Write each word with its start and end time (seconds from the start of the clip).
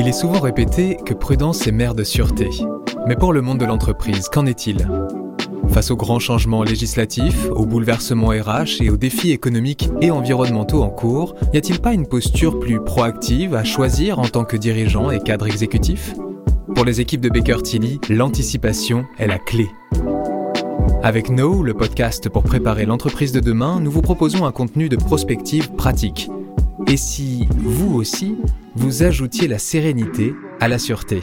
Il 0.00 0.06
est 0.06 0.12
souvent 0.12 0.38
répété 0.38 0.96
que 1.04 1.12
prudence 1.12 1.66
est 1.66 1.72
mère 1.72 1.96
de 1.96 2.04
sûreté. 2.04 2.48
Mais 3.08 3.16
pour 3.16 3.32
le 3.32 3.42
monde 3.42 3.58
de 3.58 3.64
l'entreprise, 3.64 4.28
qu'en 4.28 4.46
est-il? 4.46 4.88
Face 5.70 5.90
aux 5.90 5.96
grands 5.96 6.20
changements 6.20 6.62
législatifs, 6.62 7.48
aux 7.50 7.66
bouleversements 7.66 8.28
RH 8.28 8.80
et 8.80 8.90
aux 8.90 8.96
défis 8.96 9.32
économiques 9.32 9.90
et 10.00 10.12
environnementaux 10.12 10.84
en 10.84 10.88
cours, 10.88 11.34
n'y 11.52 11.58
a-t-il 11.58 11.80
pas 11.80 11.94
une 11.94 12.06
posture 12.06 12.60
plus 12.60 12.78
proactive 12.80 13.56
à 13.56 13.64
choisir 13.64 14.20
en 14.20 14.28
tant 14.28 14.44
que 14.44 14.56
dirigeant 14.56 15.10
et 15.10 15.18
cadre 15.18 15.48
exécutif? 15.48 16.14
Pour 16.76 16.84
les 16.84 17.00
équipes 17.00 17.20
de 17.20 17.28
Baker 17.28 17.60
Tilly, 17.64 17.98
l'anticipation 18.08 19.04
est 19.18 19.26
la 19.26 19.40
clé. 19.40 19.66
Avec 21.02 21.28
No, 21.28 21.64
le 21.64 21.74
podcast 21.74 22.28
pour 22.28 22.44
préparer 22.44 22.86
l'entreprise 22.86 23.32
de 23.32 23.40
demain, 23.40 23.80
nous 23.80 23.90
vous 23.90 24.02
proposons 24.02 24.46
un 24.46 24.52
contenu 24.52 24.88
de 24.88 24.96
prospective 24.96 25.72
pratique. 25.72 26.30
Et 26.86 26.96
si, 26.96 27.48
vous 27.58 27.96
aussi, 27.96 28.36
vous 28.78 29.02
ajoutiez 29.02 29.48
la 29.48 29.58
sérénité 29.58 30.34
à 30.60 30.68
la 30.68 30.78
sûreté 30.78 31.20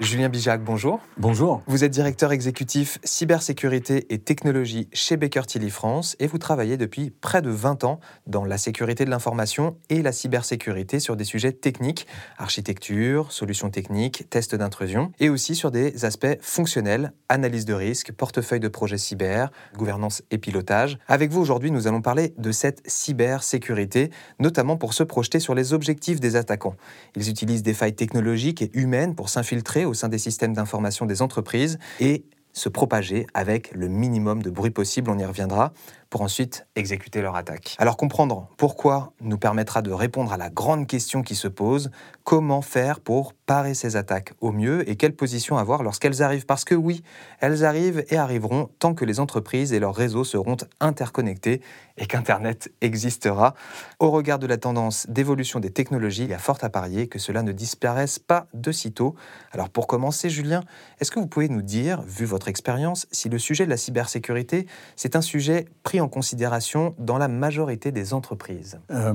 Julien 0.00 0.28
Bijac, 0.28 0.62
bonjour. 0.62 1.00
Bonjour. 1.16 1.60
Vous 1.66 1.82
êtes 1.82 1.90
directeur 1.90 2.30
exécutif 2.30 3.00
cybersécurité 3.02 4.06
et 4.14 4.18
technologie 4.18 4.88
chez 4.92 5.16
Baker 5.16 5.42
Tilly 5.44 5.70
France 5.70 6.14
et 6.20 6.28
vous 6.28 6.38
travaillez 6.38 6.76
depuis 6.76 7.10
près 7.10 7.42
de 7.42 7.50
20 7.50 7.82
ans 7.82 7.98
dans 8.28 8.44
la 8.44 8.58
sécurité 8.58 9.04
de 9.04 9.10
l'information 9.10 9.76
et 9.90 10.00
la 10.00 10.12
cybersécurité 10.12 11.00
sur 11.00 11.16
des 11.16 11.24
sujets 11.24 11.50
techniques, 11.50 12.06
architecture, 12.36 13.32
solutions 13.32 13.70
techniques, 13.70 14.30
tests 14.30 14.54
d'intrusion 14.54 15.10
et 15.18 15.30
aussi 15.30 15.56
sur 15.56 15.72
des 15.72 16.04
aspects 16.04 16.38
fonctionnels, 16.40 17.12
analyse 17.28 17.64
de 17.64 17.74
risque, 17.74 18.12
portefeuille 18.12 18.60
de 18.60 18.68
projets 18.68 18.98
cyber, 18.98 19.50
gouvernance 19.76 20.22
et 20.30 20.38
pilotage. 20.38 20.98
Avec 21.08 21.32
vous 21.32 21.40
aujourd'hui, 21.40 21.72
nous 21.72 21.88
allons 21.88 22.02
parler 22.02 22.34
de 22.38 22.52
cette 22.52 22.88
cybersécurité, 22.88 24.12
notamment 24.38 24.76
pour 24.76 24.94
se 24.94 25.02
projeter 25.02 25.40
sur 25.40 25.56
les 25.56 25.72
objectifs 25.72 26.20
des 26.20 26.36
attaquants. 26.36 26.76
Ils 27.16 27.28
utilisent 27.28 27.64
des 27.64 27.74
failles 27.74 27.96
technologiques 27.96 28.62
et 28.62 28.70
humaines 28.74 29.16
pour 29.16 29.28
s'infiltrer 29.28 29.87
au 29.88 29.94
sein 29.94 30.08
des 30.08 30.18
systèmes 30.18 30.52
d'information 30.52 31.06
des 31.06 31.22
entreprises 31.22 31.78
et 32.00 32.24
se 32.52 32.68
propager 32.68 33.26
avec 33.34 33.72
le 33.74 33.88
minimum 33.88 34.42
de 34.42 34.50
bruit 34.50 34.70
possible, 34.70 35.10
on 35.10 35.18
y 35.18 35.24
reviendra, 35.24 35.72
pour 36.10 36.22
ensuite 36.22 36.66
exécuter 36.76 37.20
leur 37.20 37.36
attaque. 37.36 37.76
Alors 37.78 37.96
comprendre 37.96 38.48
pourquoi 38.56 39.12
nous 39.20 39.38
permettra 39.38 39.82
de 39.82 39.90
répondre 39.90 40.32
à 40.32 40.36
la 40.36 40.50
grande 40.50 40.86
question 40.86 41.22
qui 41.22 41.34
se 41.34 41.48
pose, 41.48 41.90
comment 42.24 42.62
faire 42.62 43.00
pour 43.00 43.34
parer 43.34 43.74
ces 43.74 43.96
attaques 43.96 44.32
au 44.40 44.52
mieux 44.52 44.88
et 44.88 44.96
quelle 44.96 45.14
position 45.14 45.58
avoir 45.58 45.82
lorsqu'elles 45.82 46.22
arrivent? 46.22 46.46
Parce 46.46 46.64
que 46.64 46.74
oui, 46.74 47.02
elles 47.40 47.64
arrivent 47.64 48.04
et 48.08 48.16
arriveront 48.16 48.70
tant 48.78 48.94
que 48.94 49.04
les 49.04 49.20
entreprises 49.20 49.72
et 49.72 49.80
leurs 49.80 49.94
réseaux 49.94 50.24
seront 50.24 50.56
interconnectés 50.80 51.60
et 51.96 52.06
qu'Internet 52.06 52.72
existera. 52.80 53.54
Au 53.98 54.10
regard 54.10 54.38
de 54.38 54.46
la 54.46 54.56
tendance 54.56 55.06
d'évolution 55.08 55.60
des 55.60 55.70
technologies, 55.70 56.24
il 56.24 56.30
y 56.30 56.34
a 56.34 56.38
fort 56.38 56.58
à 56.62 56.70
parier 56.70 57.08
que 57.08 57.18
cela 57.18 57.42
ne 57.42 57.52
disparaisse 57.52 58.18
pas 58.18 58.46
de 58.54 58.72
sitôt. 58.72 59.14
Alors 59.52 59.68
pour 59.68 59.86
commencer, 59.86 60.30
Julien, 60.30 60.62
est-ce 61.00 61.10
que 61.10 61.18
vous 61.18 61.26
pouvez 61.26 61.48
nous 61.48 61.62
dire, 61.62 62.02
vu 62.02 62.24
votre 62.24 62.48
expérience, 62.48 63.06
si 63.10 63.28
le 63.28 63.38
sujet 63.38 63.64
de 63.64 63.70
la 63.70 63.76
cybersécurité, 63.76 64.66
c'est 64.96 65.16
un 65.16 65.20
sujet 65.20 65.66
en 66.00 66.08
considération 66.08 66.94
dans 66.98 67.18
la 67.18 67.28
majorité 67.28 67.92
des 67.92 68.14
entreprises? 68.14 68.78
Euh, 68.90 69.12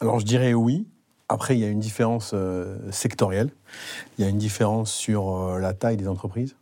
Alors 0.00 0.20
je 0.20 0.24
dirais 0.24 0.54
oui. 0.54 0.86
Après, 1.30 1.56
il 1.56 1.60
y 1.60 1.64
a 1.64 1.68
une 1.68 1.80
différence 1.80 2.30
euh, 2.32 2.78
sectorielle. 2.90 3.50
Il 4.16 4.24
y 4.24 4.26
a 4.26 4.30
une 4.30 4.38
différence 4.38 4.90
sur 4.90 5.36
euh, 5.36 5.58
la 5.58 5.74
taille 5.74 5.96
des 5.98 6.08
entreprises. 6.08 6.56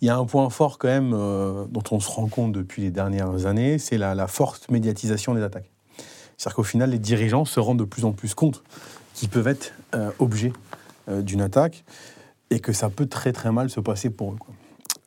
Il 0.00 0.06
y 0.06 0.10
a 0.10 0.16
un 0.16 0.24
point 0.24 0.48
fort 0.50 0.78
quand 0.78 0.88
même 0.88 1.10
dont 1.10 1.82
on 1.90 1.98
se 1.98 2.08
rend 2.08 2.28
compte 2.28 2.52
depuis 2.52 2.82
les 2.82 2.92
dernières 2.92 3.46
années, 3.46 3.78
c'est 3.78 3.98
la, 3.98 4.28
forte 4.28 4.70
médiatisation 4.70 5.34
des 5.34 5.42
attaques. 5.42 5.68
C'est-à-dire 6.36 6.54
qu'au 6.54 6.62
final, 6.62 6.90
les 6.90 7.00
dirigeants 7.00 7.44
se 7.44 7.58
rendent 7.58 7.80
de 7.80 7.84
plus 7.84 8.04
en 8.04 8.12
plus 8.12 8.32
compte 8.32 8.62
qu'ils 9.12 9.28
peuvent 9.28 9.48
être 9.48 9.72
objets 10.20 10.52
d'une 11.08 11.40
attaque 11.40 11.84
et 12.50 12.60
que 12.60 12.72
ça 12.72 12.90
peut 12.90 13.06
très 13.06 13.32
très 13.32 13.50
mal 13.50 13.70
se 13.70 13.80
passer 13.80 14.08
pour 14.08 14.34
eux. 14.34 14.36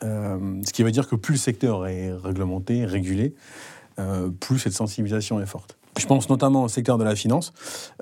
Euh, 0.03 0.61
ce 0.65 0.73
qui 0.73 0.83
veut 0.83 0.91
dire 0.91 1.07
que 1.07 1.15
plus 1.15 1.33
le 1.33 1.39
secteur 1.39 1.87
est 1.87 2.11
réglementé, 2.13 2.85
régulé, 2.85 3.33
euh, 3.99 4.29
plus 4.29 4.59
cette 4.59 4.73
sensibilisation 4.73 5.41
est 5.41 5.45
forte. 5.45 5.77
Je 5.99 6.05
pense 6.05 6.29
notamment 6.29 6.63
au 6.63 6.67
secteur 6.67 6.97
de 6.97 7.03
la 7.03 7.15
finance, 7.15 7.53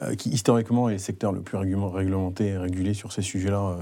euh, 0.04 0.16
qui 0.16 0.30
historiquement 0.30 0.90
est 0.90 0.94
le 0.94 1.00
secteur 1.00 1.32
le 1.32 1.42
plus 1.42 1.58
réglementé 1.58 2.48
et 2.48 2.58
régulé 2.58 2.94
sur 2.94 3.12
ces 3.12 3.22
sujets-là, 3.24 3.78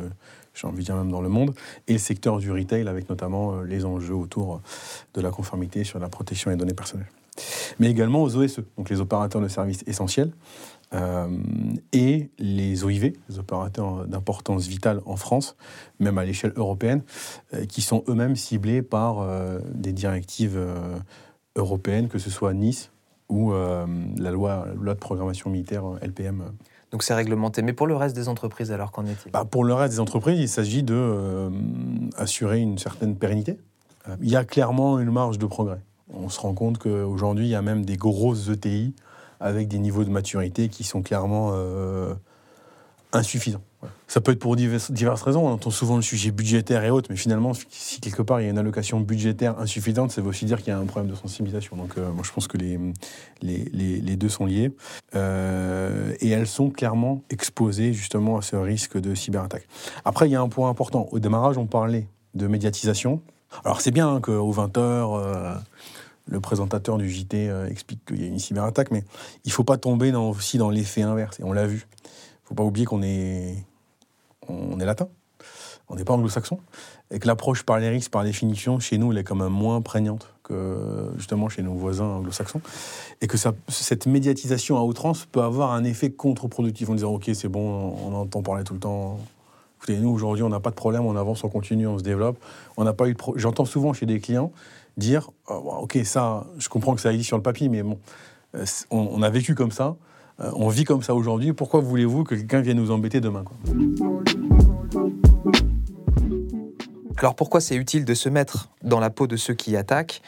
j'ai 0.53 0.65
envie 0.65 0.79
de 0.79 0.85
dire 0.85 0.95
même 0.95 1.11
dans 1.11 1.21
le 1.21 1.29
monde, 1.29 1.53
et 1.87 1.93
le 1.93 1.99
secteur 1.99 2.37
du 2.37 2.51
retail, 2.51 2.87
avec 2.87 3.09
notamment 3.09 3.61
les 3.61 3.85
enjeux 3.85 4.15
autour 4.15 4.61
de 5.13 5.21
la 5.21 5.29
conformité 5.29 5.83
sur 5.83 5.99
la 5.99 6.09
protection 6.09 6.49
des 6.49 6.57
données 6.57 6.73
personnelles. 6.73 7.11
Mais 7.79 7.89
également 7.91 8.23
aux 8.23 8.35
OSE, 8.35 8.61
donc 8.77 8.89
les 8.89 8.99
opérateurs 9.01 9.41
de 9.41 9.47
services 9.47 9.83
essentiels, 9.85 10.31
euh, 10.93 11.27
et 11.91 12.29
les 12.39 12.83
OIV, 12.83 13.13
les 13.29 13.39
opérateurs 13.39 14.07
d'importance 14.07 14.67
vitale 14.67 15.01
en 15.05 15.17
France, 15.17 15.57
même 15.99 16.17
à 16.17 16.23
l'échelle 16.23 16.53
européenne, 16.55 17.01
euh, 17.53 17.65
qui 17.65 17.81
sont 17.81 18.03
eux-mêmes 18.07 18.35
ciblés 18.35 18.81
par 18.81 19.19
euh, 19.19 19.59
des 19.73 19.91
directives 19.91 20.59
européennes, 21.55 22.07
que 22.07 22.19
ce 22.19 22.29
soit 22.29 22.53
Nice 22.53 22.91
ou 23.29 23.51
la 23.51 24.31
loi, 24.31 24.67
loi 24.79 24.93
de 24.93 24.99
programmation 24.99 25.49
militaire 25.49 25.83
LPM. 26.01 26.45
Donc 26.91 27.03
c'est 27.03 27.13
réglementé. 27.13 27.61
Mais 27.61 27.73
pour 27.73 27.85
le 27.85 27.95
reste 27.95 28.15
des 28.15 28.29
entreprises, 28.29 28.71
alors 28.71 28.91
qu'en 28.91 29.05
est-il? 29.05 29.31
Bah, 29.33 29.43
Pour 29.43 29.65
le 29.65 29.73
reste 29.73 29.95
des 29.95 29.99
entreprises, 29.99 30.39
il 30.39 30.47
s'agit 30.47 30.83
d'assurer 30.83 32.59
une 32.59 32.77
certaine 32.77 33.17
pérennité. 33.17 33.57
Il 34.21 34.29
y 34.29 34.37
a 34.37 34.45
clairement 34.45 34.97
une 34.97 35.11
marge 35.11 35.37
de 35.39 35.45
progrès. 35.45 35.81
On 36.13 36.29
se 36.29 36.39
rend 36.39 36.53
compte 36.53 36.77
qu'aujourd'hui, 36.77 37.47
il 37.47 37.49
y 37.49 37.55
a 37.55 37.61
même 37.61 37.83
des 37.83 37.97
grosses 37.97 38.47
ETI 38.47 38.95
avec 39.39 39.67
des 39.67 39.79
niveaux 39.79 40.03
de 40.03 40.09
maturité 40.09 40.69
qui 40.69 40.83
sont 40.83 41.01
clairement 41.01 41.51
euh, 41.53 42.13
insuffisants. 43.13 43.61
Ça 44.07 44.21
peut 44.21 44.31
être 44.31 44.39
pour 44.39 44.55
diverses, 44.55 45.21
raisons. 45.21 45.47
On 45.47 45.51
entend 45.51 45.69
souvent 45.69 45.97
le 45.97 46.01
sujet 46.01 46.31
budgétaire 46.31 46.83
et 46.83 46.89
autres, 46.89 47.07
mais 47.11 47.15
finalement, 47.15 47.51
si 47.69 48.01
quelque 48.01 48.21
part 48.21 48.41
il 48.41 48.45
y 48.45 48.47
a 48.47 48.49
une 48.49 48.57
allocation 48.57 48.99
budgétaire 48.99 49.59
insuffisante, 49.59 50.11
ça 50.11 50.21
veut 50.21 50.29
aussi 50.29 50.45
dire 50.45 50.57
qu'il 50.57 50.69
y 50.69 50.71
a 50.71 50.79
un 50.79 50.85
problème 50.85 51.11
de 51.11 51.15
sensibilisation. 51.15 51.75
Donc, 51.75 51.97
euh, 51.97 52.11
moi, 52.11 52.23
je 52.25 52.31
pense 52.31 52.47
que 52.47 52.57
les, 52.57 54.15
deux 54.15 54.29
sont 54.29 54.45
liés. 54.45 54.71
Euh, 55.15 56.13
et 56.21 56.29
elles 56.29 56.47
sont 56.47 56.69
clairement 56.69 57.21
exposées 57.29 57.93
justement 57.93 58.37
à 58.37 58.41
ce 58.41 58.55
risque 58.55 58.97
de 58.97 59.13
cyberattaque. 59.13 59.67
Après, 60.05 60.27
il 60.27 60.31
y 60.31 60.35
a 60.35 60.41
un 60.41 60.49
point 60.49 60.69
important. 60.69 61.07
Au 61.11 61.19
démarrage, 61.19 61.57
on 61.57 61.67
parlait 61.67 62.07
de 62.33 62.47
médiatisation. 62.47 63.21
Alors, 63.63 63.81
c'est 63.81 63.91
bien 63.91 64.19
qu'aux 64.21 64.53
20h, 64.53 65.59
le 66.27 66.39
présentateur 66.39 66.97
du 66.97 67.09
JT 67.09 67.49
euh, 67.49 67.67
explique 67.67 68.03
qu'il 68.05 68.21
y 68.21 68.25
a 68.25 68.27
une 68.27 68.39
cyberattaque, 68.39 68.91
mais 68.91 69.03
il 69.45 69.49
ne 69.49 69.53
faut 69.53 69.63
pas 69.63 69.77
tomber 69.77 70.13
aussi 70.13 70.57
dans 70.57 70.69
l'effet 70.69 71.01
inverse. 71.01 71.39
Et 71.39 71.43
on 71.43 71.53
l'a 71.53 71.67
vu. 71.67 71.87
Il 72.03 72.43
ne 72.43 72.47
faut 72.49 72.55
pas 72.55 72.63
oublier 72.63 72.85
qu'on 72.85 73.01
est, 73.01 73.55
on 74.47 74.79
est 74.79 74.85
latin, 74.85 75.07
on 75.89 75.95
n'est 75.95 76.03
pas 76.03 76.13
anglo-saxon, 76.13 76.59
et 77.11 77.19
que 77.19 77.27
l'approche 77.27 77.63
par 77.63 77.79
les 77.79 77.89
risques, 77.89 78.11
par 78.11 78.23
définition, 78.23 78.79
chez 78.79 78.97
nous, 78.97 79.11
elle 79.11 79.17
est 79.19 79.23
quand 79.23 79.35
même 79.35 79.49
moins 79.49 79.81
prégnante 79.81 80.33
que 80.43 81.11
justement 81.17 81.49
chez 81.49 81.61
nos 81.61 81.73
voisins 81.73 82.05
anglo-saxons, 82.05 82.61
et 83.21 83.27
que 83.27 83.37
cette 83.67 84.05
médiatisation 84.05 84.77
à 84.77 84.83
outrance 84.83 85.25
peut 85.25 85.41
avoir 85.41 85.73
un 85.73 85.83
effet 85.83 86.11
contre-productif. 86.11 86.89
On 86.89 86.95
dit 86.95 87.03
ok, 87.03 87.29
c'est 87.33 87.49
bon, 87.49 87.95
on 88.05 88.13
entend 88.13 88.41
parler 88.41 88.63
tout 88.63 88.73
le 88.73 88.79
temps. 88.79 89.19
Écoutez, 89.77 89.97
nous 89.97 90.09
aujourd'hui, 90.09 90.43
on 90.43 90.49
n'a 90.49 90.59
pas 90.59 90.71
de 90.71 90.75
problème, 90.75 91.05
on 91.05 91.15
avance, 91.15 91.43
on 91.43 91.49
continue, 91.49 91.85
on 91.87 91.99
se 91.99 92.03
développe. 92.03 92.37
On 92.77 92.83
n'a 92.83 92.93
pas 92.93 93.07
eu 93.07 93.15
J'entends 93.35 93.65
souvent 93.65 93.93
chez 93.93 94.05
des 94.05 94.19
clients 94.19 94.51
dire 94.97 95.31
oh, 95.49 95.79
ok 95.81 95.99
ça 96.03 96.45
je 96.57 96.69
comprends 96.69 96.95
que 96.95 97.01
ça 97.01 97.11
existe 97.11 97.27
sur 97.27 97.37
le 97.37 97.43
papier 97.43 97.69
mais 97.69 97.83
bon 97.83 97.99
euh, 98.55 98.65
on, 98.91 99.21
a 99.21 99.29
vécu 99.29 99.55
comme 99.55 99.71
ça 99.71 99.95
euh, 100.39 100.51
on 100.55 100.69
vit 100.69 100.83
comme 100.83 101.03
ça 101.03 101.15
aujourd'hui 101.15 101.53
pourquoi 101.53 101.79
voulez-vous 101.79 102.23
que 102.23 102.35
quelqu'un 102.35 102.61
vienne 102.61 102.77
nous 102.77 102.91
embêter 102.91 103.21
demain 103.21 103.45
alors 107.17 107.35
pourquoi 107.35 107.61
c'est 107.61 107.75
utile 107.75 108.05
de 108.05 108.13
se 108.13 108.29
mettre 108.29 108.69
dans 108.83 108.99
la 108.99 109.09
peau 109.09 109.25
de 109.25 109.37
ceux 109.37 109.55
qui 109.55 109.75
attaquent? 109.75 110.21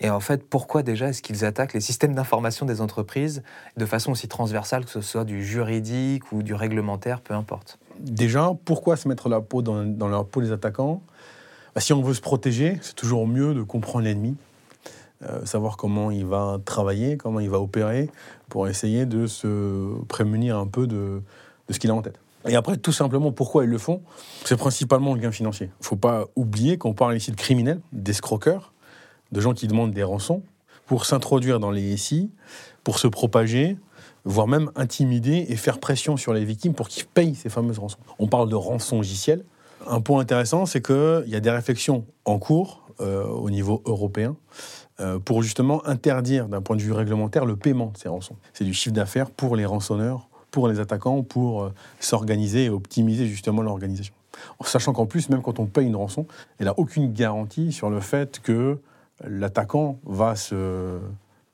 Et 0.00 0.10
en 0.10 0.18
fait, 0.18 0.42
pourquoi 0.48 0.82
déjà 0.82 1.08
est-ce 1.08 1.22
qu'ils 1.22 1.44
attaquent 1.44 1.74
les 1.74 1.80
systèmes 1.80 2.14
d'information 2.14 2.66
des 2.66 2.80
entreprises 2.80 3.44
de 3.76 3.86
façon 3.86 4.10
aussi 4.10 4.26
transversale, 4.26 4.84
que 4.84 4.90
ce 4.90 5.00
soit 5.00 5.24
du 5.24 5.44
juridique 5.44 6.32
ou 6.32 6.42
du 6.42 6.54
réglementaire, 6.54 7.20
peu 7.20 7.34
importe? 7.34 7.78
Déjà, 8.00 8.50
pourquoi 8.64 8.96
se 8.96 9.06
mettre 9.06 9.28
la 9.28 9.40
peau 9.40 9.62
dans, 9.62 9.84
dans 9.84 10.08
la 10.08 10.24
peau 10.24 10.40
des 10.40 10.50
attaquants? 10.50 11.02
Bah, 11.74 11.80
si 11.80 11.92
on 11.92 12.02
veut 12.02 12.14
se 12.14 12.20
protéger, 12.20 12.78
c'est 12.82 12.94
toujours 12.94 13.26
mieux 13.26 13.54
de 13.54 13.62
comprendre 13.62 14.04
l'ennemi, 14.04 14.36
euh, 15.24 15.44
savoir 15.46 15.76
comment 15.76 16.10
il 16.10 16.26
va 16.26 16.58
travailler, 16.64 17.16
comment 17.16 17.40
il 17.40 17.48
va 17.48 17.60
opérer, 17.60 18.10
pour 18.48 18.68
essayer 18.68 19.06
de 19.06 19.26
se 19.26 19.94
prémunir 20.08 20.58
un 20.58 20.66
peu 20.66 20.86
de, 20.86 21.22
ce 21.70 21.78
qu'il 21.78 21.90
a 21.90 21.94
en 21.94 22.02
tête. 22.02 22.18
Et 22.48 22.56
après, 22.56 22.76
tout 22.76 22.92
simplement, 22.92 23.30
pourquoi 23.30 23.64
ils 23.64 23.70
le 23.70 23.78
font 23.78 24.02
C'est 24.44 24.56
principalement 24.56 25.14
le 25.14 25.20
gain 25.20 25.30
financier. 25.30 25.66
Il 25.66 25.82
ne 25.82 25.86
faut 25.86 25.96
pas 25.96 26.26
oublier 26.34 26.76
qu'on 26.76 26.92
parle 26.92 27.16
ici 27.16 27.30
de 27.30 27.36
criminels, 27.36 27.80
d'escroqueurs, 27.92 28.72
de 29.30 29.40
gens 29.40 29.54
qui 29.54 29.68
demandent 29.68 29.92
des 29.92 30.02
rançons 30.02 30.42
pour 30.86 31.06
s'introduire 31.06 31.60
dans 31.60 31.70
les 31.70 31.96
SI, 31.96 32.30
pour 32.82 32.98
se 32.98 33.06
propager, 33.06 33.78
voire 34.24 34.48
même 34.48 34.70
intimider 34.74 35.46
et 35.48 35.56
faire 35.56 35.78
pression 35.78 36.16
sur 36.16 36.32
les 36.32 36.44
victimes 36.44 36.74
pour 36.74 36.88
qu'ils 36.88 37.06
payent 37.06 37.36
ces 37.36 37.48
fameuses 37.48 37.78
rançons. 37.78 37.98
On 38.18 38.26
parle 38.26 38.48
de 38.48 38.56
rançon 38.56 38.96
logicielle, 38.96 39.44
un 39.88 40.00
point 40.00 40.20
intéressant, 40.20 40.66
c'est 40.66 40.84
qu'il 40.84 41.24
y 41.26 41.36
a 41.36 41.40
des 41.40 41.50
réflexions 41.50 42.04
en 42.24 42.38
cours 42.38 42.82
euh, 43.00 43.24
au 43.24 43.50
niveau 43.50 43.82
européen 43.86 44.36
euh, 45.00 45.18
pour 45.18 45.42
justement 45.42 45.84
interdire 45.86 46.48
d'un 46.48 46.60
point 46.60 46.76
de 46.76 46.82
vue 46.82 46.92
réglementaire 46.92 47.46
le 47.46 47.56
paiement 47.56 47.86
de 47.86 47.96
ces 47.96 48.08
rançons. 48.08 48.36
C'est 48.52 48.64
du 48.64 48.74
chiffre 48.74 48.94
d'affaires 48.94 49.30
pour 49.30 49.56
les 49.56 49.64
rançonneurs 49.64 50.28
pour 50.50 50.68
les 50.68 50.80
attaquants 50.80 51.22
pour 51.22 51.62
euh, 51.62 51.72
s'organiser 51.98 52.64
et 52.64 52.68
optimiser 52.68 53.26
justement 53.26 53.62
l'organisation. 53.62 54.12
En 54.58 54.64
sachant 54.64 54.92
qu'en 54.92 55.06
plus, 55.06 55.30
même 55.30 55.40
quand 55.40 55.58
on 55.58 55.64
paye 55.64 55.86
une 55.86 55.96
rançon, 55.96 56.26
elle 56.58 56.66
n'a 56.66 56.78
aucune 56.78 57.10
garantie 57.12 57.72
sur 57.72 57.88
le 57.88 58.00
fait 58.00 58.40
que 58.40 58.78
l'attaquant 59.24 59.98
va 60.04 60.36
se 60.36 60.98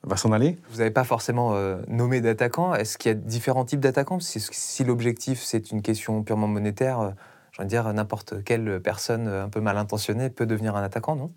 va 0.02 0.16
s'en 0.16 0.32
aller. 0.32 0.58
Vous 0.70 0.78
n'avez 0.78 0.90
pas 0.90 1.04
forcément 1.04 1.54
nommé 1.86 2.20
d'attaquant. 2.20 2.74
Est-ce 2.74 2.98
qu'il 2.98 3.10
y 3.10 3.12
a 3.12 3.14
différents 3.14 3.64
types 3.64 3.80
d'attaquants? 3.80 4.18
Si 4.20 4.84
l'objectif 4.84 5.42
c'est 5.42 5.70
une 5.70 5.82
question 5.82 6.22
purement 6.22 6.48
monétaire, 6.48 7.12
euh, 7.58 7.62
je 7.62 7.62
veux 7.62 7.68
dire 7.68 7.92
n'importe 7.92 8.42
quelle 8.44 8.80
personne 8.80 9.28
un 9.28 9.48
peu 9.48 9.60
mal 9.60 9.76
intentionnée 9.76 10.30
peut 10.30 10.46
devenir 10.46 10.76
un 10.76 10.82
attaquant, 10.82 11.16
non? 11.16 11.30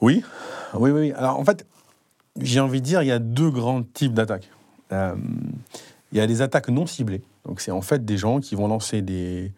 Oui, 0.00 0.24
oui, 0.74 0.90
oui. 0.90 1.12
Alors 1.12 1.38
en 1.38 1.44
fait, 1.44 1.66
j'ai 2.40 2.60
envie 2.60 2.80
de 2.80 2.86
dire, 2.86 3.02
il 3.02 3.06
y 3.06 3.12
a 3.12 3.18
deux 3.18 3.50
grands 3.50 3.82
types 3.82 4.12
d'attaques. 4.12 4.50
Euh, 4.92 5.14
il 6.12 6.18
y 6.18 6.20
a 6.20 6.26
des 6.26 6.42
attaques 6.42 6.68
non 6.68 6.86
ciblées. 6.86 7.22
Donc 7.44 7.60
c'est 7.60 7.70
en 7.70 7.82
fait 7.82 8.04
des 8.04 8.16
gens 8.16 8.40
qui 8.40 8.54
vont 8.54 8.68
lancer 8.68 9.02
des, 9.02 9.52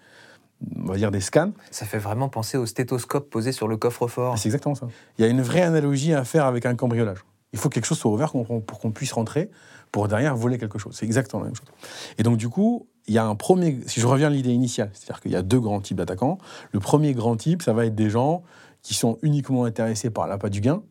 on 0.77 0.87
va 0.87 0.97
dire 0.97 1.11
des 1.11 1.21
scans. 1.21 1.53
Ça 1.71 1.87
fait 1.87 1.99
vraiment 1.99 2.29
penser 2.29 2.57
au 2.57 2.67
stéthoscope 2.67 3.31
posé 3.31 3.53
sur 3.53 3.69
le 3.69 3.77
coffre-fort. 3.77 4.39
C'est 4.39 4.49
exactement 4.49 4.75
ça. 4.75 4.89
Il 5.19 5.23
y 5.23 5.25
a 5.25 5.29
une 5.29 5.43
vraie 5.43 5.63
analogie 5.63 6.15
à 6.15 6.25
faire 6.25 6.47
avec 6.47 6.67
un 6.67 6.75
cambriolage. 6.75 7.19
Il 7.53 7.59
faut 7.59 7.69
que 7.69 7.75
quelque 7.75 7.87
chose 7.87 7.99
soit 7.99 8.11
ouvert 8.11 8.33
pour 8.33 8.81
qu'on 8.81 8.91
puisse 8.91 9.13
rentrer, 9.13 9.51
pour 9.93 10.09
derrière 10.09 10.37
voler 10.37 10.59
quelque 10.59 10.79
chose. 10.79 10.97
C'est 10.97 11.07
exactement 11.07 11.43
la 11.43 11.49
même 11.49 11.57
chose. 11.57 11.69
Et 12.19 12.23
donc 12.23 12.37
du 12.37 12.49
coup, 12.49 12.87
il 13.09 13.15
y 13.15 13.19
a 13.19 13.25
un 13.25 13.35
premier, 13.35 13.79
si 13.87 14.01
je 14.01 14.07
reviens 14.07 14.27
à 14.29 14.31
l'idée 14.31 14.53
initiale, 14.53 14.91
c'est-à-dire 14.93 15.21
qu'il 15.21 15.33
y 15.33 15.37
a 15.37 15.43
deux 15.43 15.61
grands 15.61 15.81
types 15.81 15.97
d'attaquants. 15.97 16.39
Le 16.73 16.81
premier 16.81 17.15
grand 17.15 17.37
type, 17.37 17.63
ça 17.63 17.73
va 17.73 17.87
être 17.87 17.95
des 17.95 18.11
gens 18.11 18.43
qui 18.83 18.95
sont 18.95 19.19
uniquement 19.23 19.65
intéressés 19.65 20.11
par 20.11 20.27
l'appât 20.27 20.51
du 20.51 20.61
gain 20.61 20.83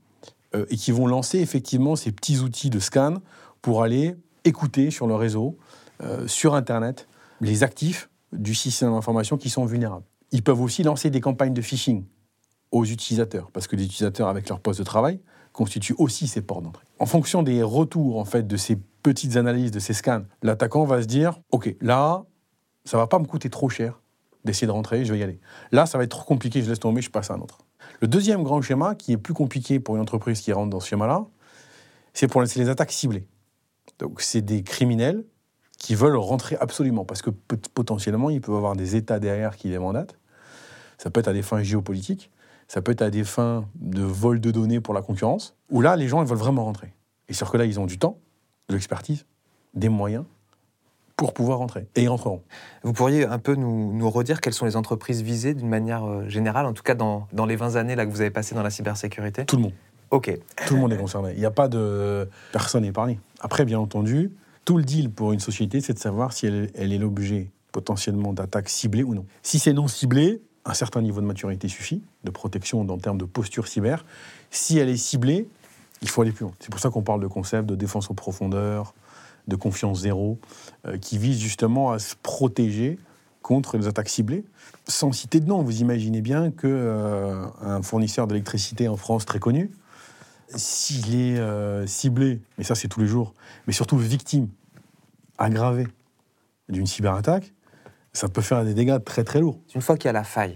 euh, 0.56 0.66
et 0.70 0.78
qui 0.78 0.92
vont 0.92 1.08
lancer 1.08 1.40
effectivement 1.40 1.96
ces 1.96 2.12
petits 2.12 2.40
outils 2.40 2.70
de 2.70 2.80
scan 2.80 3.16
pour 3.62 3.84
aller 3.84 4.16
écouter 4.44 4.92
sur 4.92 5.08
le 5.08 5.16
réseau, 5.16 5.58
euh, 6.04 6.28
sur 6.28 6.56
Internet, 6.56 7.08
les 7.42 7.64
actifs 7.64 8.10
du 8.32 8.56
système 8.56 8.92
d'information 8.92 9.38
qui 9.38 9.50
sont 9.50 9.66
vulnérables. 9.66 10.06
Ils 10.32 10.44
peuvent 10.44 10.62
aussi 10.62 10.84
lancer 10.84 11.10
des 11.10 11.22
campagnes 11.22 11.54
de 11.54 11.62
phishing 11.62 12.04
aux 12.72 12.86
utilisateurs, 12.86 13.52
parce 13.52 13.68
que 13.68 13.76
les 13.76 13.86
utilisateurs, 13.86 14.28
avec 14.28 14.50
leur 14.50 14.60
poste 14.60 14.80
de 14.80 14.86
travail, 14.86 15.20
constituent 15.54 15.96
aussi 15.98 16.28
ces 16.28 16.42
ports 16.42 16.62
d'entrée. 16.62 16.86
En 17.00 17.06
fonction 17.06 17.44
des 17.44 17.64
retours 17.64 18.20
en 18.20 18.26
fait 18.26 18.46
de 18.46 18.58
ces 18.58 18.78
petites 19.06 19.38
analyses, 19.38 19.70
de 19.70 19.78
ces 19.78 19.94
scans, 19.94 20.24
l'attaquant 20.42 20.84
va 20.84 21.00
se 21.00 21.06
dire 21.06 21.40
OK, 21.52 21.76
là, 21.80 22.24
ça 22.86 22.98
va 22.98 23.06
pas 23.06 23.20
me 23.20 23.26
coûter 23.26 23.52
trop 23.52 23.70
cher 23.70 24.02
d'essayer 24.46 24.66
de 24.66 24.72
rentrer, 24.72 25.06
je 25.06 25.14
vais 25.14 25.20
y 25.20 25.24
aller. 25.24 25.40
Là, 25.72 25.86
ça 25.86 26.00
va 26.00 26.04
être 26.04 26.10
trop 26.10 26.24
compliqué, 26.24 26.64
je 26.64 26.70
laisse 26.70 26.80
tomber, 26.80 27.02
je 27.02 27.12
passe 27.12 27.30
à 27.30 27.36
un 27.36 27.40
autre. 27.40 27.60
Le 28.02 28.08
deuxième 28.08 28.42
grand 28.42 28.64
schéma, 28.64 28.96
qui 28.96 29.12
est 29.12 29.18
plus 29.18 29.36
compliqué 29.36 29.80
pour 29.80 29.96
une 29.96 30.02
entreprise 30.02 30.42
qui 30.42 30.52
rentre 30.54 30.72
dans 30.72 30.80
ce 30.80 30.88
schéma-là, 30.88 31.24
c'est 32.14 32.28
pour 32.28 32.42
les 32.42 32.70
attaques 32.70 32.92
ciblées. 32.92 33.28
Donc, 34.00 34.22
c'est 34.22 34.42
des 34.42 34.64
criminels 34.64 35.24
qui 35.78 35.94
veulent 35.94 36.18
rentrer 36.18 36.58
absolument, 36.60 37.06
parce 37.06 37.22
que 37.22 37.30
potentiellement, 37.30 38.32
ils 38.32 38.42
peuvent 38.42 38.56
avoir 38.56 38.76
des 38.76 38.96
États 38.96 39.20
derrière 39.20 39.56
qui 39.56 39.70
les 39.70 39.78
mandatent. 39.78 40.18
Ça 40.98 41.12
peut 41.12 41.20
être 41.20 41.28
à 41.28 41.34
des 41.34 41.44
fins 41.44 41.62
géopolitiques, 41.62 42.32
ça 42.68 42.82
peut 42.82 42.92
être 42.92 43.04
à 43.04 43.12
des 43.12 43.24
fins 43.24 43.66
de 43.76 44.02
vol 44.02 44.40
de 44.40 44.50
données 44.50 44.80
pour 44.80 44.96
la 44.96 45.04
concurrence, 45.04 45.56
où 45.70 45.82
là, 45.82 45.96
les 45.96 46.08
gens, 46.08 46.24
ils 46.24 46.28
veulent 46.28 46.40
vraiment 46.40 46.66
rentrer. 46.66 46.96
Et 47.30 47.34
sur 47.34 47.52
que 47.52 47.58
là, 47.58 47.66
ils 47.66 47.80
ont 47.80 47.86
du 47.86 48.00
temps, 48.00 48.20
de 48.70 48.74
l'expertise, 48.74 49.26
des 49.74 49.90
moyens 49.90 50.26
pour 51.16 51.34
pouvoir 51.34 51.60
rentrer. 51.60 51.88
Et 51.96 52.04
ils 52.04 52.10
rentreront. 52.10 52.42
Vous 52.84 52.94
pourriez 52.94 53.26
un 53.26 53.40
peu 53.40 53.56
nous, 53.56 54.10
redire 54.10 54.42
quelles 54.42 54.54
sont 54.54 54.66
les 54.66 54.76
entreprises 54.76 55.22
visées 55.22 55.54
d'une 55.54 55.70
manière 55.70 56.06
euh, 56.06 56.28
générale, 56.28 56.66
en 56.66 56.74
tout 56.74 56.84
cas 56.84 56.96
dans, 56.96 57.28
dans, 57.32 57.46
les 57.46 57.56
20 57.56 57.76
années 57.78 57.96
là, 57.96 58.06
que 58.06 58.12
vous 58.12 58.22
avez 58.22 58.32
passées 58.32 58.56
dans 58.56 58.64
la 58.64 58.70
cybersécurité? 58.70 59.46
Tout 59.46 59.56
le 59.56 59.64
monde. 59.64 59.74
OK. 60.12 60.38
Tout 60.68 60.76
le 60.76 60.80
monde 60.82 60.94
est 60.94 60.98
concerné. 60.98 61.32
Il 61.34 61.40
n'y 61.40 61.46
a 61.46 61.52
pas 61.52 61.68
de 61.68 62.30
personne 62.52 62.86
épargnée. 62.86 63.20
Après, 63.40 63.66
bien 63.66 63.80
entendu, 63.80 64.32
tout 64.66 64.78
le 64.78 64.84
deal 64.84 65.10
pour 65.10 65.32
une 65.32 65.40
société, 65.40 65.80
c'est 65.80 65.94
de 65.94 66.00
savoir 66.00 66.34
si 66.34 66.48
elle, 66.48 66.70
elle 66.76 66.92
est 66.92 66.98
l'objet 66.98 67.50
potentiellement 67.72 68.34
d'attaques 68.34 68.70
ciblées 68.70 69.04
ou 69.04 69.16
non. 69.16 69.26
Si 69.42 69.60
c'est 69.60 69.74
non 69.74 69.88
ciblé, 69.88 70.42
un 70.66 70.74
certain 70.74 71.02
niveau 71.02 71.22
de 71.22 71.26
maturité 71.26 71.68
suffit, 71.68 72.02
de 72.24 72.32
protection 72.32 72.82
en 72.82 72.98
termes 72.98 73.18
de 73.18 73.26
posture 73.26 73.68
cyber. 73.68 74.06
Si 74.50 74.80
elle 74.80 74.90
est 74.90 74.98
ciblée, 74.98 75.48
il 76.02 76.10
faut 76.10 76.22
aller 76.22 76.32
plus 76.32 76.44
loin. 76.44 76.54
C'est 76.60 76.70
pour 76.70 76.80
ça 76.80 76.90
qu'on 76.90 77.02
parle 77.02 77.22
de 77.22 77.28
concept 77.28 77.68
de 77.68 77.76
défense 77.76 78.10
en 78.10 78.14
profondeur, 78.14 78.94
de 79.48 79.56
confiance 79.56 80.02
zéro, 80.02 80.40
euh, 80.88 80.98
qui 80.98 81.18
vise 81.18 81.40
justement 81.40 81.92
à 81.92 82.00
se 82.00 82.16
protéger 82.22 82.98
contre 83.42 83.78
les 83.78 83.88
attaques 83.88 84.10
ciblées. 84.10 84.44
Sans 84.88 85.12
citer 85.12 85.40
de 85.40 85.48
nom, 85.48 85.62
vous 85.62 85.82
imaginez 85.82 86.22
bien 86.22 86.52
qu'un 86.52 86.68
euh, 86.68 87.82
fournisseur 87.84 88.28
d'électricité 88.28 88.88
en 88.88 88.98
France 88.98 89.26
très 89.26 89.40
connu, 89.40 89.72
s'il 90.50 91.16
est 91.16 91.38
euh, 91.38 91.86
ciblé, 91.86 92.42
mais 92.58 92.64
ça 92.64 92.76
c'est 92.76 92.88
tous 92.88 93.02
les 93.02 93.08
jours, 93.08 93.34
mais 93.68 93.74
surtout 93.74 93.98
victime 93.98 94.48
aggravée 95.38 95.88
d'une 96.70 96.88
cyberattaque, 96.88 97.54
ça 98.14 98.30
peut 98.30 98.42
faire 98.42 98.64
des 98.64 98.74
dégâts 98.74 99.04
très 99.04 99.24
très 99.24 99.40
lourds. 99.42 99.60
Une 99.76 99.82
fois 99.82 99.98
qu'il 99.98 100.06
y 100.06 100.10
a 100.10 100.14
la 100.14 100.24
faille, 100.24 100.56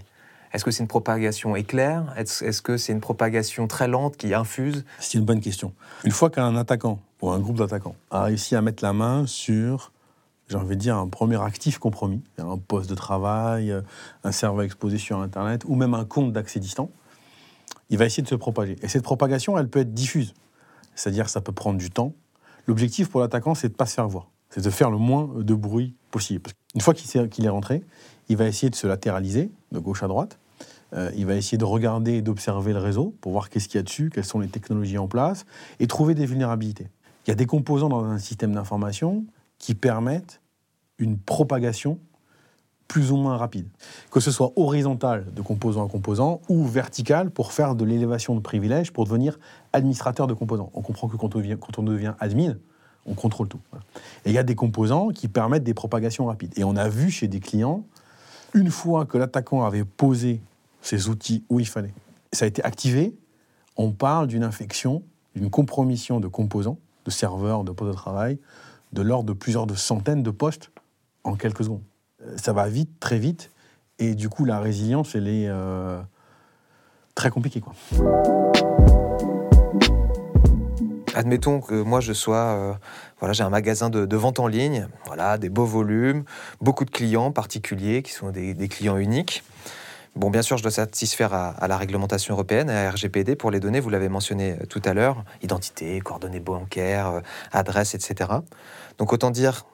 est-ce 0.54 0.66
que 0.66 0.72
c'est 0.72 0.82
une 0.82 0.88
propagation 0.88 1.56
éclair? 1.56 2.14
Est-ce 2.18 2.62
que 2.62 2.78
c'est 2.78 2.92
une 2.92 3.02
propagation 3.02 3.68
très 3.68 3.88
lente 3.88 4.18
qui 4.18 4.34
infuse? 4.34 4.84
C'est 5.00 5.18
une 5.18 5.26
bonne 5.26 5.42
question. 5.42 5.74
Une 6.04 6.12
fois 6.12 6.30
qu'un 6.30 6.56
attaquant 6.56 7.00
ou 7.22 7.30
un 7.30 7.40
groupe 7.40 7.58
d'attaquants 7.58 7.96
a 8.10 8.24
réussi 8.24 8.56
à 8.56 8.62
mettre 8.62 8.84
la 8.84 8.94
main 8.94 9.28
sur, 9.28 9.92
j'ai 10.48 10.58
envie 10.58 10.76
de 10.76 10.82
dire, 10.82 10.98
un 10.98 11.08
premier 11.08 11.42
actif 11.42 11.78
compromis, 11.78 12.24
un 12.38 12.58
poste 12.58 12.90
de 12.90 12.96
travail, 12.96 13.76
un 14.24 14.32
serveur 14.32 14.64
exposé 14.64 14.98
sur 14.98 15.20
Internet 15.20 15.64
ou 15.66 15.76
même 15.76 15.94
un 15.94 16.06
compte 16.06 16.34
d'accès 16.34 16.60
distant, 16.60 16.90
il 17.90 17.98
va 17.98 18.06
essayer 18.06 18.24
de 18.24 18.28
se 18.28 18.36
propager. 18.36 18.76
Et 18.82 18.88
cette 18.88 19.04
propagation, 19.04 19.58
elle 19.58 19.70
peut 19.70 19.80
être 19.80 19.94
diffuse. 19.94 20.34
C'est-à-dire 20.96 21.30
ça 21.30 21.42
peut 21.42 21.52
prendre 21.52 21.78
du 21.78 21.92
temps. 21.92 22.14
L'objectif 22.68 23.10
pour 23.10 23.22
l'attaquant, 23.22 23.56
c'est 23.56 23.68
de 23.68 23.74
ne 23.74 23.78
pas 23.78 23.86
se 23.86 23.96
faire 23.96 24.08
voir. 24.08 24.30
C'est 24.50 24.64
de 24.64 24.70
faire 24.70 24.90
le 24.90 24.98
moins 24.98 25.30
de 25.38 25.54
bruit 25.54 25.96
possible. 26.12 26.52
Une 26.76 26.82
fois 26.82 26.94
qu'il 26.94 27.46
est 27.46 27.50
rentré, 27.50 27.84
il 28.30 28.38
va 28.38 28.46
essayer 28.46 28.70
de 28.70 28.76
se 28.76 28.88
latéraliser 28.88 29.52
de 29.72 29.80
gauche 29.80 30.04
à 30.04 30.08
droite. 30.08 30.38
Euh, 30.94 31.12
il 31.16 31.26
va 31.26 31.36
essayer 31.36 31.58
de 31.58 31.66
regarder 31.66 32.14
et 32.14 32.22
d'observer 32.22 32.74
le 32.74 32.80
réseau 32.80 33.14
pour 33.22 33.32
voir 33.32 33.50
qu'est-ce 33.50 33.68
qu'il 33.68 33.78
y 33.78 33.80
a 33.80 33.84
dessus, 33.84 34.10
quelles 34.14 34.26
sont 34.26 34.40
les 34.40 34.48
technologies 34.48 34.98
en 34.98 35.08
place, 35.08 35.46
et 35.80 35.88
trouver 35.88 36.16
des 36.16 36.26
vulnérabilités. 36.26 36.88
Il 37.26 37.30
y 37.30 37.34
a 37.34 37.36
des 37.36 37.46
composants 37.46 37.90
dans 37.90 38.04
un 38.04 38.18
système 38.18 38.54
d'information 38.54 39.26
qui 39.60 39.76
permettent 39.76 40.42
une 40.98 41.18
propagation 41.18 42.00
plus 42.88 43.12
ou 43.12 43.18
moins 43.18 43.38
rapide. 43.38 43.68
Que 44.12 44.20
ce 44.20 44.32
soit 44.32 44.52
horizontal 44.56 45.32
de 45.34 45.42
composant 45.42 45.86
à 45.86 45.90
composant 45.90 46.42
ou 46.50 46.66
vertical 46.66 47.30
pour 47.30 47.54
faire 47.54 47.76
de 47.76 47.86
l'élévation 47.86 48.36
de 48.36 48.40
privilèges 48.40 48.92
pour 48.92 49.06
devenir 49.06 49.40
administrateur 49.74 50.26
de 50.26 50.34
composants. 50.34 50.72
On 50.74 50.82
comprend 50.82 51.08
que 51.08 51.16
quand 51.16 51.36
on 51.36 51.38
devient, 51.38 51.58
quand 51.62 51.78
on 51.78 51.84
devient 51.84 52.16
admin, 52.20 52.58
on 53.06 53.14
contrôle 53.14 53.48
tout. 53.48 53.60
Et 54.26 54.30
il 54.30 54.34
y 54.34 54.38
a 54.38 54.44
des 54.44 54.56
composants 54.56 55.10
qui 55.10 55.28
permettent 55.28 55.64
des 55.64 55.74
propagations 55.74 56.26
rapides. 56.26 56.54
Et 56.58 56.64
on 56.64 56.76
a 56.76 56.90
vu 56.90 57.10
chez 57.10 57.28
des 57.28 57.40
clients 57.40 57.84
une 58.54 58.72
fois 58.72 59.06
que 59.06 59.18
l'attaquant 59.18 59.64
avait 59.64 59.84
posé 59.84 60.42
ses 60.82 61.10
outils 61.10 61.44
où 61.50 61.60
il 61.60 61.68
fallait, 61.68 61.94
ça 62.32 62.46
a 62.46 62.48
été 62.48 62.64
activé, 62.64 63.16
on 63.78 63.92
parle 63.92 64.28
d'une 64.28 64.44
infection, 64.44 65.04
d'une 65.36 65.50
compromission 65.50 66.20
de 66.20 66.28
composants, 66.28 66.80
de 67.06 67.12
serveurs, 67.12 67.64
de 67.64 67.72
postes 67.72 67.92
de 67.92 67.96
travail, 67.96 68.40
de 68.94 69.02
l'ordre 69.02 69.26
de 69.26 69.34
plusieurs 69.34 69.68
de 69.68 69.76
centaines 69.76 70.24
de 70.24 70.32
postes 70.32 70.72
en 71.24 71.36
quelques 71.36 71.64
secondes. 71.64 71.84
Euh, 72.24 72.38
ça 72.38 72.54
va 72.54 72.68
vite, 72.68 73.00
très 73.00 73.20
vite, 73.20 73.52
et 74.00 74.16
du 74.16 74.30
coup 74.30 74.46
la 74.46 74.60
résilience, 74.60 75.16
elle 75.16 75.28
est 75.28 75.48
euh, 75.48 76.02
très 77.16 77.30
compliquée. 77.30 77.62
Admettons 81.20 81.60
que 81.60 81.74
moi 81.74 82.00
je 82.00 82.14
sois, 82.14 82.38
euh, 82.38 82.74
voilà, 83.20 83.34
j'ai 83.34 83.44
un 83.44 83.50
magasin 83.50 83.90
de, 83.90 84.16
vente 84.16 84.40
en 84.40 84.48
ligne, 84.48 84.88
voilà, 85.06 85.38
des 85.38 85.50
beaux 85.50 85.66
volumes, 85.66 86.24
beaucoup 86.62 86.86
de 86.86 86.92
clients 86.92 87.34
particuliers 87.34 88.04
qui 88.04 88.14
sont 88.14 88.30
des, 88.30 88.56
clients 88.70 88.96
uniques. 88.96 89.44
Bon, 90.16 90.30
bien 90.30 90.42
sûr, 90.42 90.56
je 90.56 90.64
dois 90.64 90.72
satisfaire 90.72 91.34
à, 91.34 91.68
la 91.68 91.76
réglementation 91.76 92.36
européenne, 92.36 92.70
à 92.70 92.90
RGPD 92.90 93.36
pour 93.36 93.52
les 93.52 93.60
données, 93.60 93.82
vous 93.82 93.90
l'avez 93.90 94.08
mentionné 94.08 94.54
euh, 94.54 94.66
tout 94.66 94.82
à 94.86 94.94
l'heure, 94.94 95.26
identité, 95.42 96.00
coordonnées 96.00 96.40
bancaires, 96.40 97.08
euh, 97.08 97.20
adresse, 97.52 97.96
etc. 97.96 98.32
Donc 98.98 99.12
autant 99.12 99.30
dire 99.30 99.66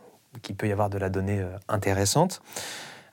qu'il 0.41 0.55
peut 0.55 0.67
y 0.67 0.71
avoir 0.71 0.89
de 0.89 0.97
la 0.97 1.09
donnée 1.09 1.45
intéressante. 1.69 2.41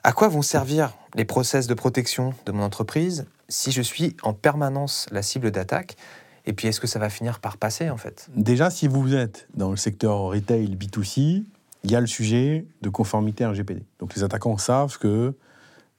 À 0.03 0.11
quoi 0.11 0.27
vont 0.27 0.41
servir 0.41 0.93
les 1.13 1.23
process 1.23 1.67
de 1.67 1.75
protection 1.75 2.33
de 2.47 2.51
mon 2.51 2.63
entreprise 2.63 3.27
si 3.47 3.71
je 3.71 3.83
suis 3.83 4.17
en 4.23 4.33
permanence 4.33 5.05
la 5.11 5.21
cible 5.21 5.51
d'attaque 5.51 5.97
et 6.45 6.53
puis, 6.53 6.67
est-ce 6.67 6.81
que 6.81 6.87
ça 6.87 6.99
va 6.99 7.09
finir 7.09 7.39
par 7.39 7.57
passer, 7.57 7.89
en 7.89 7.97
fait? 7.97 8.29
Déjà, 8.35 8.69
si 8.69 8.87
vous 8.87 9.15
êtes 9.15 9.47
dans 9.55 9.71
le 9.71 9.77
secteur 9.77 10.19
retail 10.23 10.75
B2C, 10.75 11.43
il 11.83 11.91
y 11.91 11.95
a 11.95 12.01
le 12.01 12.07
sujet 12.07 12.65
de 12.81 12.89
conformité 12.89 13.45
RGPD. 13.45 13.83
Donc, 13.99 14.13
les 14.15 14.23
attaquants 14.23 14.57
savent 14.57 14.97
que, 14.97 15.33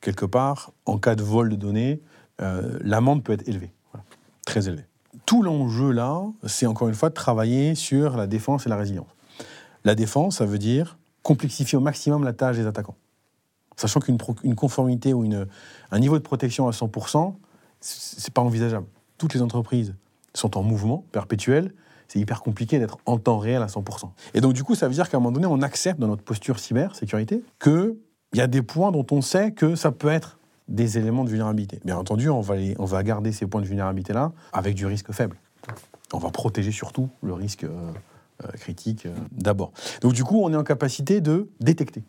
quelque 0.01 0.27
part, 0.27 0.73
en 0.85 0.99
cas 0.99 1.15
de 1.15 1.23
vol 1.23 1.49
de 1.49 1.57
données, 1.57 2.03
euh, 2.43 2.79
l'amende 2.83 3.23
peut 3.23 3.33
être 3.33 3.49
élevée, 3.49 3.73
très 4.45 4.69
élevée. 4.69 4.85
Tout 5.25 5.43
l'enjeu 5.43 5.93
là, 5.93 6.23
c'est 6.47 6.67
encore 6.67 6.89
une 6.89 6.95
fois 6.95 7.09
de 7.09 7.15
travailler 7.15 7.75
sur 7.75 8.17
la 8.17 8.27
défense 8.27 8.67
et 8.67 8.69
la 8.69 8.77
résilience. 8.77 9.09
La 9.85 9.95
défense, 9.95 10.39
ça 10.39 10.47
veut 10.47 10.59
dire 10.59 10.99
complexifier 11.23 11.79
au 11.79 11.81
maximum 11.81 12.23
la 12.25 12.35
tâche 12.35 12.57
des 12.57 12.67
attaquants. 12.67 12.97
Sachant 13.77 14.01
qu'une 14.01 14.19
conformité 14.55 15.15
ou 15.15 15.25
un 15.91 15.99
niveau 15.99 16.19
de 16.19 16.23
protection 16.23 16.69
à 16.69 16.73
100%, 16.73 17.35
c'est 17.81 18.33
pas 18.33 18.43
envisageable. 18.43 18.87
Toutes 19.17 19.33
les 19.33 19.41
entreprises 19.41 19.95
sont 20.35 20.59
en 20.59 20.63
mouvement 20.63 21.05
perpétuel 21.13 21.73
c'est 22.09 22.19
hyper 22.19 22.43
compliqué 22.43 22.79
d'être 22.79 22.99
en 23.07 23.19
temps 23.19 23.39
réel 23.39 23.63
à 23.63 23.67
100%. 23.67 24.11
Et 24.35 24.41
donc, 24.41 24.53
du 24.53 24.65
coup, 24.65 24.75
ça 24.75 24.89
veut 24.89 24.95
dire 24.95 25.09
qu'à 25.09 25.17
un 25.17 25.21
moment 25.21 25.33
donné, 25.33 25.47
on 25.47 25.63
accepte 25.63 25.99
dans 26.01 26.09
notre 26.09 26.23
posture 26.23 26.59
cybersécurité 26.59 27.43
qu'il 27.61 27.97
y 28.35 28.41
a 28.41 28.47
des 28.47 28.63
points 28.63 28.93
dont 28.93 29.07
on 29.11 29.21
sait 29.21 29.53
que 29.53 29.75
ça 29.75 29.91
peut 29.91 30.09
être 30.09 30.39
des 30.69 30.99
éléments 30.99 31.25
de 31.25 31.31
vulnérabilité. 31.31 31.81
Bien 31.85 31.97
entendu, 31.97 32.31
on 32.31 32.41
va, 32.41 32.55
on 32.79 32.85
va 32.85 33.03
garder 33.03 33.33
ces 33.33 33.47
points 33.47 33.61
de 33.61 33.67
vulnérabilité-là 33.67 34.33
avec 34.53 34.75
du 34.75 34.87
risque 34.87 35.13
faible. 35.13 35.37
On 36.13 36.19
va 36.19 36.31
protéger 36.31 36.71
surtout 36.71 37.09
le 37.23 37.35
risque 37.35 37.65
euh, 37.65 37.93
euh, 38.45 38.49
critique 38.53 39.07
euh, 39.07 39.15
d'abord. 39.33 39.73
Donc 40.01 40.13
du 40.13 40.25
coup, 40.25 40.41
on 40.43 40.53
est 40.53 40.57
en 40.57 40.63
capacité 40.63 41.21
de 41.21 41.49
détecter. 41.61 42.03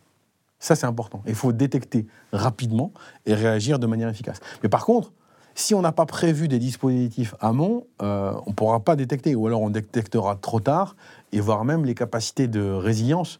Ça, 0.59 0.75
c'est 0.75 0.85
important. 0.85 1.21
Il 1.27 1.35
faut 1.35 1.51
détecter 1.51 2.07
rapidement 2.31 2.91
et 3.25 3.33
réagir 3.33 3.77
de 3.77 3.87
manière 3.87 4.09
efficace. 4.09 4.39
Mais 4.63 4.69
par 4.69 4.85
contre, 4.85 5.11
si 5.55 5.73
on 5.73 5.81
n'a 5.81 5.91
pas 5.91 6.05
prévu 6.05 6.47
des 6.47 6.59
dispositifs 6.59 7.33
amont, 7.39 7.87
on 7.99 8.43
ne 8.47 8.53
pourra 8.53 8.81
pas 8.81 8.95
détecter, 8.95 9.35
ou 9.35 9.47
alors 9.47 9.61
on 9.61 9.69
détectera 9.69 10.35
trop 10.35 10.59
tard, 10.59 10.95
et 11.31 11.39
voire 11.39 11.65
même 11.65 11.85
les 11.85 11.95
capacités 11.95 12.47
de 12.47 12.61
résilience 12.61 13.39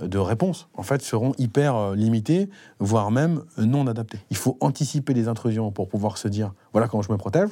de 0.00 0.18
réponse, 0.18 0.68
en 0.74 0.82
fait, 0.82 1.02
seront 1.02 1.34
hyper 1.38 1.76
euh, 1.76 1.94
limitées, 1.94 2.48
voire 2.78 3.10
même 3.10 3.42
non 3.58 3.86
adaptées. 3.86 4.20
Il 4.30 4.36
faut 4.36 4.56
anticiper 4.60 5.14
les 5.14 5.28
intrusions 5.28 5.70
pour 5.70 5.88
pouvoir 5.88 6.18
se 6.18 6.28
dire, 6.28 6.52
voilà 6.72 6.88
comment 6.88 7.02
je 7.02 7.12
me 7.12 7.18
protège, 7.18 7.50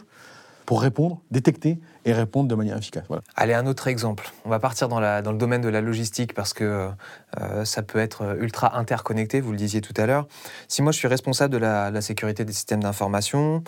pour 0.69 0.83
répondre, 0.83 1.23
détecter 1.31 1.79
et 2.05 2.13
répondre 2.13 2.47
de 2.47 2.55
manière 2.55 2.77
efficace. 2.77 3.05
Allez, 3.37 3.55
un 3.55 3.67
autre 3.67 3.89
exemple. 3.89 4.33
On 4.45 4.51
va 4.51 4.59
partir 4.59 4.89
dans, 4.89 5.01
le 5.01 5.39
domaine 5.39 5.63
de 5.63 5.69
la 5.71 5.81
logistique 5.81 6.35
parce 6.35 6.53
que 6.53 6.91
euh, 7.41 7.65
ça 7.65 7.83
peut 7.83 7.99
être 7.99 8.37
ultra 8.39 8.77
interconnecté, 8.79 9.41
vous 9.41 9.53
le 9.53 9.57
disiez 9.57 9.81
tout 9.81 9.95
à 9.97 10.05
l'heure. 10.05 10.27
Si 10.69 10.83
moi 10.83 10.93
je 10.93 10.99
suis 10.99 11.09
responsable 11.09 11.55
de 11.55 11.57
la, 11.57 12.03
sécurité 12.03 12.45
des 12.45 12.53
systèmes 12.53 12.83
d'information, 12.83 13.65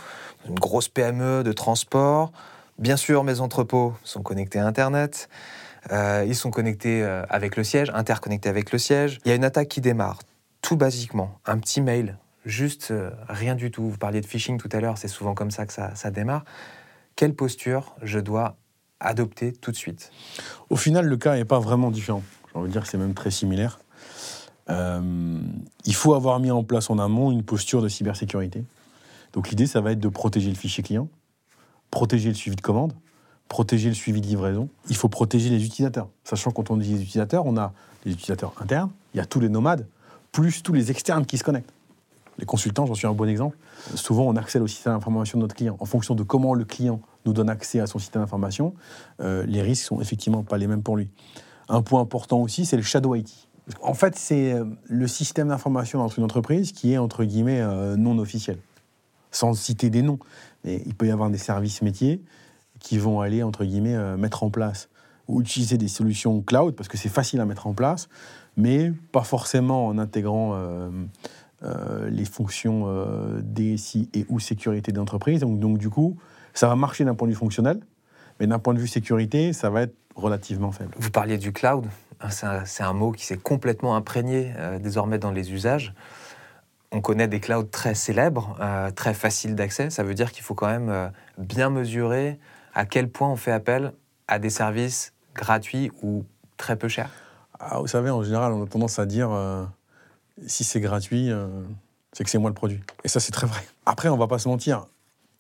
une 0.47 0.57
grosse 0.57 0.88
PME 0.88 1.42
de 1.42 1.52
transport, 1.52 2.33
bien 2.78 2.99
sûr 2.99 3.25
mes 3.25 3.40
entrepôts 3.40 3.95
sont 4.04 4.21
connectés 4.21 4.59
à 4.59 4.66
Internet, 4.66 5.30
euh, 5.92 6.26
ils 6.28 6.37
sont 6.37 6.50
connectés 6.50 7.02
euh, 7.02 7.23
avec 7.30 7.57
le 7.57 7.64
siège, 7.64 7.90
interconnectés 7.95 8.50
avec 8.50 8.73
le 8.73 8.78
siège. 8.78 9.21
Il 9.25 9.30
y 9.30 9.33
a 9.33 9.37
une 9.37 9.45
attaque 9.45 9.69
qui 9.69 9.80
démarre, 9.80 10.19
tout 10.61 10.76
basiquement, 10.76 11.38
un 11.47 11.57
petit 11.57 11.80
mail, 11.80 12.19
juste 12.45 12.92
rien 13.26 13.54
du 13.54 13.71
tout. 13.71 13.88
Vous 13.88 13.97
parliez 13.97 14.21
de 14.21 14.26
phishing 14.26 14.59
tout 14.59 14.69
à 14.71 14.80
l'heure, 14.80 14.99
c'est 14.99 15.09
souvent 15.09 15.33
comme 15.33 15.50
ça 15.50 15.64
que 15.64 15.73
ça 15.73 16.11
démarre. 16.11 16.45
Quelle 17.20 17.34
posture 17.34 17.94
je 18.00 18.18
dois 18.18 18.56
adopter 18.98 19.52
tout 19.52 19.70
de 19.72 19.76
suite? 19.76 20.10
Au 20.70 20.76
final, 20.76 21.04
le 21.04 21.18
cas 21.18 21.34
n'est 21.34 21.44
pas 21.44 21.58
vraiment 21.58 21.90
différent. 21.90 22.22
J'ai 22.48 22.58
envie 22.58 22.68
de 22.68 22.72
dire 22.72 22.80
que 22.80 22.88
c'est 22.88 22.96
même 22.96 23.12
très 23.12 23.30
similaire. 23.30 23.78
il 24.70 25.94
faut 25.94 26.14
avoir 26.14 26.40
mis 26.40 26.50
en 26.50 26.64
place 26.64 26.88
en 26.88 26.98
amont 26.98 27.30
une 27.30 27.42
posture 27.42 27.82
de 27.82 27.88
cybersécurité. 27.88 28.64
Donc 29.34 29.50
l'idée, 29.50 29.66
ça 29.66 29.82
va 29.82 29.92
être 29.92 30.00
de 30.00 30.08
protéger 30.08 30.48
le 30.48 30.54
fichier 30.54 30.82
client, 30.82 31.08
protéger 31.90 32.30
le 32.30 32.34
suivi 32.34 32.56
de 32.56 32.62
commande, 32.62 32.94
protéger 33.50 33.90
le 33.90 33.94
suivi 33.94 34.22
de 34.22 34.26
livraison. 34.26 34.70
Il 34.88 34.96
faut 34.96 35.10
protéger 35.10 35.50
les 35.50 35.62
utilisateurs. 35.62 36.08
Sachant 36.24 36.52
quand 36.52 36.70
on 36.70 36.78
dit 36.78 36.94
les 36.94 37.02
utilisateurs, 37.02 37.44
on 37.44 37.58
a 37.58 37.74
les 38.06 38.12
utilisateurs 38.12 38.54
internes, 38.62 38.92
il 39.12 39.18
y 39.18 39.20
a 39.20 39.26
tous 39.26 39.40
les 39.40 39.50
nomades, 39.50 39.86
plus 40.32 40.62
tous 40.62 40.72
les 40.72 40.90
externes 40.90 41.26
qui 41.26 41.36
se 41.36 41.44
connectent. 41.44 41.74
Les 42.38 42.46
consultants, 42.46 42.86
j'en 42.86 42.94
suis 42.94 43.06
un 43.06 43.12
bon 43.12 43.28
exemple. 43.28 43.58
Souvent, 43.94 44.22
on 44.22 44.36
accède 44.36 44.62
au 44.62 44.66
système 44.66 44.94
d'information 44.94 45.36
de 45.36 45.42
notre 45.42 45.54
client. 45.54 45.76
En 45.80 45.84
fonction 45.84 46.14
de 46.14 46.22
comment 46.22 46.54
le 46.54 46.64
client 46.64 47.02
nous 47.26 47.32
donne 47.32 47.50
accès 47.50 47.80
à 47.80 47.86
son 47.86 47.98
système 47.98 48.22
d'information, 48.22 48.74
euh, 49.20 49.44
les 49.46 49.62
risques 49.62 49.84
sont 49.84 50.00
effectivement 50.00 50.42
pas 50.42 50.58
les 50.58 50.66
mêmes 50.66 50.82
pour 50.82 50.96
lui. 50.96 51.08
Un 51.68 51.82
point 51.82 52.00
important 52.00 52.40
aussi, 52.40 52.66
c'est 52.66 52.76
le 52.76 52.82
shadow 52.82 53.14
IT. 53.14 53.48
En 53.82 53.94
fait, 53.94 54.16
c'est 54.16 54.52
euh, 54.52 54.64
le 54.84 55.06
système 55.06 55.48
d'information 55.48 55.98
dans 55.98 56.08
une 56.08 56.24
entreprise 56.24 56.72
qui 56.72 56.92
est, 56.92 56.98
entre 56.98 57.24
guillemets, 57.24 57.60
euh, 57.60 57.96
non 57.96 58.18
officiel. 58.18 58.58
Sans 59.30 59.54
citer 59.54 59.90
des 59.90 60.02
noms. 60.02 60.18
Mais 60.64 60.82
il 60.86 60.94
peut 60.94 61.06
y 61.06 61.10
avoir 61.10 61.30
des 61.30 61.38
services 61.38 61.82
métiers 61.82 62.20
qui 62.80 62.98
vont 62.98 63.20
aller, 63.20 63.42
entre 63.42 63.64
guillemets, 63.64 63.96
mettre 64.16 64.42
en 64.42 64.50
place 64.50 64.88
ou 65.28 65.42
utiliser 65.42 65.76
des 65.76 65.86
solutions 65.86 66.40
cloud, 66.40 66.74
parce 66.74 66.88
que 66.88 66.96
c'est 66.96 67.10
facile 67.10 67.40
à 67.40 67.44
mettre 67.44 67.66
en 67.66 67.74
place, 67.74 68.08
mais 68.56 68.92
pas 69.12 69.22
forcément 69.22 69.86
en 69.86 69.98
intégrant 69.98 70.58
les 71.62 72.24
fonctions 72.24 72.86
DSI 73.42 74.08
et 74.14 74.26
ou 74.28 74.40
sécurité 74.40 74.92
d'entreprise. 74.92 75.40
Donc, 75.40 75.60
donc, 75.60 75.78
du 75.78 75.90
coup, 75.90 76.16
ça 76.54 76.69
va 76.69 76.76
marcher 76.76 77.04
d'un 77.04 77.14
point 77.14 77.28
de 77.28 77.33
vue 77.33 77.38
fonctionnel, 77.38 77.80
mais 78.38 78.47
d'un 78.47 78.59
point 78.59 78.75
de 78.75 78.78
vue 78.78 78.88
sécurité, 78.88 79.52
ça 79.52 79.71
va 79.71 79.83
être 79.83 79.95
relativement 80.14 80.73
faible. 80.73 80.92
Vous 80.97 81.11
parliez 81.11 81.38
du 81.38 81.52
cloud, 81.52 81.87
c'est 82.28 82.83
un, 82.83 82.92
mot 82.92 83.12
qui 83.12 83.25
s'est 83.25 83.38
complètement 83.38 83.97
imprégné 83.97 84.52
désormais 84.80 85.19
dans 85.19 85.30
les 85.30 85.52
usages. 85.52 85.95
On 86.92 87.00
connaît 87.00 87.28
des 87.28 87.40
clouds 87.40 87.62
très 87.62 87.95
célèbres, 87.95 88.59
très 88.95 89.14
faciles 89.14 89.54
d'accès. 89.54 89.88
Ça 89.88 90.02
veut 90.02 90.12
dire 90.12 90.33
qu'il 90.33 90.42
faut 90.42 90.54
quand 90.54 90.66
même 90.66 91.12
bien 91.38 91.71
mesurer 91.71 92.38
à 92.75 92.85
quel 92.85 93.09
point 93.09 93.28
on 93.28 93.37
fait 93.37 93.52
appel 93.52 93.92
à 94.28 94.38
des 94.38 94.50
services 94.50 95.12
gratuits 95.35 95.90
ou 96.02 96.25
très 96.57 96.76
peu 96.76 96.88
chers 96.88 97.11
ah, 97.59 97.78
Vous 97.80 97.87
savez, 97.87 98.11
en 98.11 98.23
général, 98.23 98.52
on 98.52 98.62
a 98.62 98.66
tendance 98.66 98.99
à 98.99 99.07
dire 99.07 99.30
euh, 99.30 99.64
si 100.47 100.64
c'est 100.64 100.80
gratuit, 100.80 101.30
euh, 101.30 101.49
c'est 102.12 102.25
que 102.25 102.30
c'est 102.30 102.38
moi 102.38 102.50
le 102.50 102.54
produit. 102.54 102.80
Et 103.04 103.09
ça, 103.09 103.21
c'est 103.21 103.33
très 103.33 103.47
vrai. 103.47 103.61
Après, 103.87 104.09
on 104.09 104.16
va 104.16 104.28
pas 104.28 104.38
se 104.38 104.49
mentir. 104.49 104.87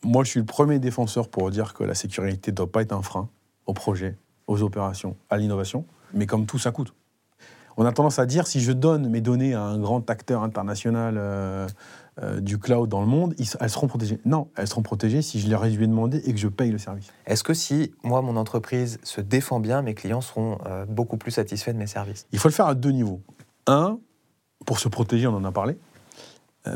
Moi, 0.04 0.24
je 0.24 0.30
suis 0.30 0.40
le 0.40 0.46
premier 0.46 0.78
défenseur 0.78 1.28
pour 1.28 1.50
dire 1.50 1.74
que 1.74 1.84
la 1.84 1.94
sécurité 1.94 2.50
ne 2.50 2.56
doit 2.56 2.70
pas 2.70 2.82
être 2.82 2.92
un 2.92 3.02
frein 3.02 3.28
au 3.66 3.74
projet, 3.74 4.16
aux 4.46 4.62
opérations, 4.62 5.16
à 5.28 5.36
l'innovation. 5.36 5.84
Mais 6.14 6.26
comme 6.26 6.46
tout, 6.46 6.58
ça 6.58 6.70
coûte. 6.70 6.94
On 7.76 7.86
a 7.86 7.92
tendance 7.92 8.18
à 8.18 8.26
dire 8.26 8.46
si 8.46 8.60
je 8.60 8.72
donne 8.72 9.08
mes 9.08 9.20
données 9.20 9.54
à 9.54 9.62
un 9.62 9.78
grand 9.78 10.08
acteur 10.10 10.42
international 10.42 11.14
euh, 11.16 11.66
euh, 12.22 12.40
du 12.40 12.58
cloud 12.58 12.88
dans 12.88 13.00
le 13.00 13.06
monde, 13.06 13.34
elles 13.38 13.70
seront 13.70 13.86
protégées. 13.86 14.20
Non, 14.24 14.48
elles 14.56 14.66
seront 14.66 14.82
protégées 14.82 15.22
si 15.22 15.40
je 15.40 15.48
les 15.48 15.74
ai 15.74 15.86
demandé 15.86 16.18
et 16.24 16.32
que 16.32 16.38
je 16.38 16.48
paye 16.48 16.70
le 16.70 16.78
service. 16.78 17.12
Est-ce 17.26 17.42
que 17.42 17.54
si 17.54 17.92
moi, 18.02 18.22
mon 18.22 18.36
entreprise 18.36 18.98
se 19.02 19.20
défend 19.20 19.60
bien, 19.60 19.82
mes 19.82 19.94
clients 19.94 20.20
seront 20.20 20.58
euh, 20.66 20.84
beaucoup 20.86 21.16
plus 21.16 21.30
satisfaits 21.30 21.70
de 21.70 21.78
mes 21.78 21.86
services? 21.86 22.26
Il 22.32 22.38
faut 22.38 22.48
le 22.48 22.54
faire 22.54 22.66
à 22.66 22.74
deux 22.74 22.90
niveaux. 22.90 23.22
Un, 23.66 23.98
pour 24.66 24.78
se 24.78 24.88
protéger, 24.88 25.26
on 25.26 25.34
en 25.34 25.44
a 25.44 25.52
parlé, 25.52 25.78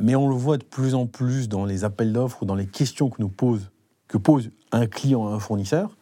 mais 0.00 0.16
on 0.16 0.28
le 0.28 0.34
voit 0.34 0.56
de 0.56 0.64
plus 0.64 0.94
en 0.94 1.06
plus 1.06 1.48
dans 1.48 1.64
les 1.64 1.84
appels 1.84 2.12
d'offres 2.12 2.42
ou 2.42 2.46
dans 2.46 2.54
les 2.54 2.66
questions 2.66 3.10
que 3.10 3.20
nous 3.20 3.28
pose, 3.28 3.70
que 4.08 4.16
pose 4.18 4.50
un 4.72 4.86
client 4.86 5.28
à 5.28 5.32
un 5.32 5.38
fournisseur. 5.38 5.96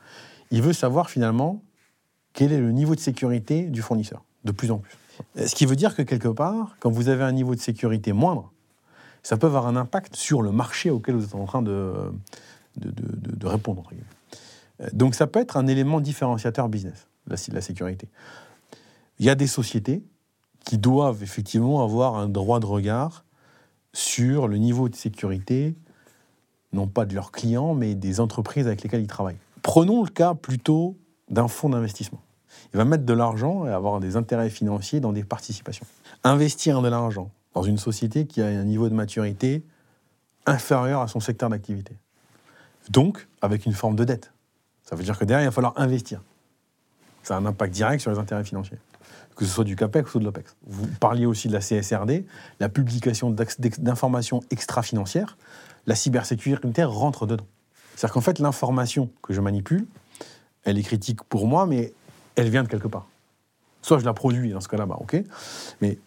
Il 0.50 0.62
veut 0.62 0.72
savoir 0.72 1.10
finalement 1.10 1.62
quel 2.32 2.52
est 2.52 2.60
le 2.60 2.72
niveau 2.72 2.94
de 2.94 3.00
sécurité 3.00 3.64
du 3.64 3.82
fournisseur 3.82 4.24
de 4.44 4.52
plus 4.52 4.70
en 4.70 4.78
plus. 4.78 4.96
Euh, 5.36 5.46
ce 5.46 5.54
qui 5.54 5.66
veut 5.66 5.76
dire 5.76 5.94
que 5.94 6.02
quelque 6.02 6.28
part, 6.28 6.76
quand 6.80 6.90
vous 6.90 7.08
avez 7.08 7.24
un 7.24 7.32
niveau 7.32 7.54
de 7.54 7.60
sécurité 7.60 8.12
moindre, 8.12 8.52
ça 9.22 9.36
peut 9.36 9.46
avoir 9.46 9.66
un 9.66 9.76
impact 9.76 10.16
sur 10.16 10.42
le 10.42 10.50
marché 10.50 10.90
auquel 10.90 11.14
vous 11.14 11.24
êtes 11.24 11.34
en 11.34 11.44
train 11.44 11.62
de, 11.62 12.12
de, 12.76 13.46
répondre. 13.46 13.84
Euh, 14.80 14.88
donc 14.92 15.14
ça 15.14 15.26
peut 15.26 15.40
être 15.40 15.56
un 15.56 15.66
élément 15.66 16.00
différenciateur 16.00 16.68
business, 16.68 17.06
la, 17.26 17.36
la 17.52 17.60
sécurité. 17.60 18.08
Il 19.18 19.26
y 19.26 19.30
a 19.30 19.34
des 19.34 19.46
sociétés 19.46 20.02
qui 20.64 20.78
doivent 20.78 21.22
effectivement 21.22 21.84
avoir 21.84 22.16
un 22.16 22.28
droit 22.28 22.58
de 22.58 22.66
regard 22.66 23.24
sur 23.92 24.48
le 24.48 24.56
niveau 24.56 24.88
de 24.88 24.96
sécurité, 24.96 25.74
non 26.72 26.86
pas 26.86 27.04
de 27.04 27.14
leurs 27.14 27.32
clients, 27.32 27.74
mais 27.74 27.94
des 27.94 28.20
entreprises 28.20 28.66
avec 28.66 28.82
lesquelles 28.82 29.02
ils 29.02 29.06
travaillent. 29.06 29.38
Prenons 29.62 30.02
le 30.02 30.10
cas 30.10 30.34
plutôt 30.34 30.96
d'un 31.28 31.48
fonds 31.48 31.68
d'investissement 31.68 32.20
il 32.72 32.76
va 32.76 32.84
mettre 32.84 33.04
de 33.04 33.12
l'argent 33.12 33.66
et 33.66 33.70
avoir 33.70 34.00
des 34.00 34.16
intérêts 34.16 34.50
financiers 34.50 35.00
dans 35.00 35.12
des 35.12 35.24
participations. 35.24 35.86
Investir 36.24 36.80
de 36.82 36.88
l'argent 36.88 37.30
dans 37.54 37.62
une 37.62 37.78
société 37.78 38.26
qui 38.26 38.40
a 38.40 38.46
un 38.46 38.64
niveau 38.64 38.88
de 38.88 38.94
maturité 38.94 39.62
inférieur 40.46 41.00
à 41.00 41.08
son 41.08 41.20
secteur 41.20 41.50
d'activité. 41.50 41.96
Donc, 42.90 43.28
avec 43.42 43.66
une 43.66 43.74
forme 43.74 43.94
de 43.94 44.04
dette. 44.04 44.32
Ça 44.84 44.96
veut 44.96 45.04
dire 45.04 45.18
que 45.18 45.24
derrière, 45.24 45.44
il 45.44 45.48
va 45.48 45.52
falloir 45.52 45.74
investir. 45.76 46.22
Ça 47.22 47.36
a 47.36 47.38
un 47.38 47.46
impact 47.46 47.72
direct 47.72 48.00
sur 48.00 48.10
les 48.10 48.18
intérêts 48.18 48.44
financiers, 48.44 48.78
que 49.36 49.44
ce 49.44 49.50
soit 49.50 49.64
du 49.64 49.76
CAPEX 49.76 50.14
ou 50.14 50.18
de 50.18 50.24
l'OPEX. 50.24 50.56
Vous 50.66 50.86
parliez 51.00 51.26
aussi 51.26 51.48
de 51.48 51.52
la 51.52 51.60
CSRD, 51.60 52.24
la 52.60 52.68
publication 52.68 53.34
d'informations 53.78 54.40
extra-financières. 54.50 55.36
La 55.86 55.94
cybersécurité 55.94 56.84
rentre 56.84 57.26
dedans. 57.26 57.46
C'est-à-dire 57.96 58.14
qu'en 58.14 58.20
fait, 58.20 58.38
l'information 58.38 59.10
que 59.22 59.32
je 59.32 59.40
manipule, 59.40 59.86
elle 60.64 60.78
est 60.78 60.82
critique 60.82 61.22
pour 61.24 61.46
moi, 61.46 61.66
mais 61.66 61.92
elle 62.36 62.50
vient 62.50 62.62
de 62.62 62.68
quelque 62.68 62.88
part. 62.88 63.08
Soit 63.82 63.98
je 63.98 64.04
la 64.04 64.14
produis, 64.14 64.50
dans 64.50 64.60
ce 64.60 64.68
cas-là, 64.68 64.86
bah, 64.86 64.96
ok. 65.00 65.22
Mais 65.80 65.98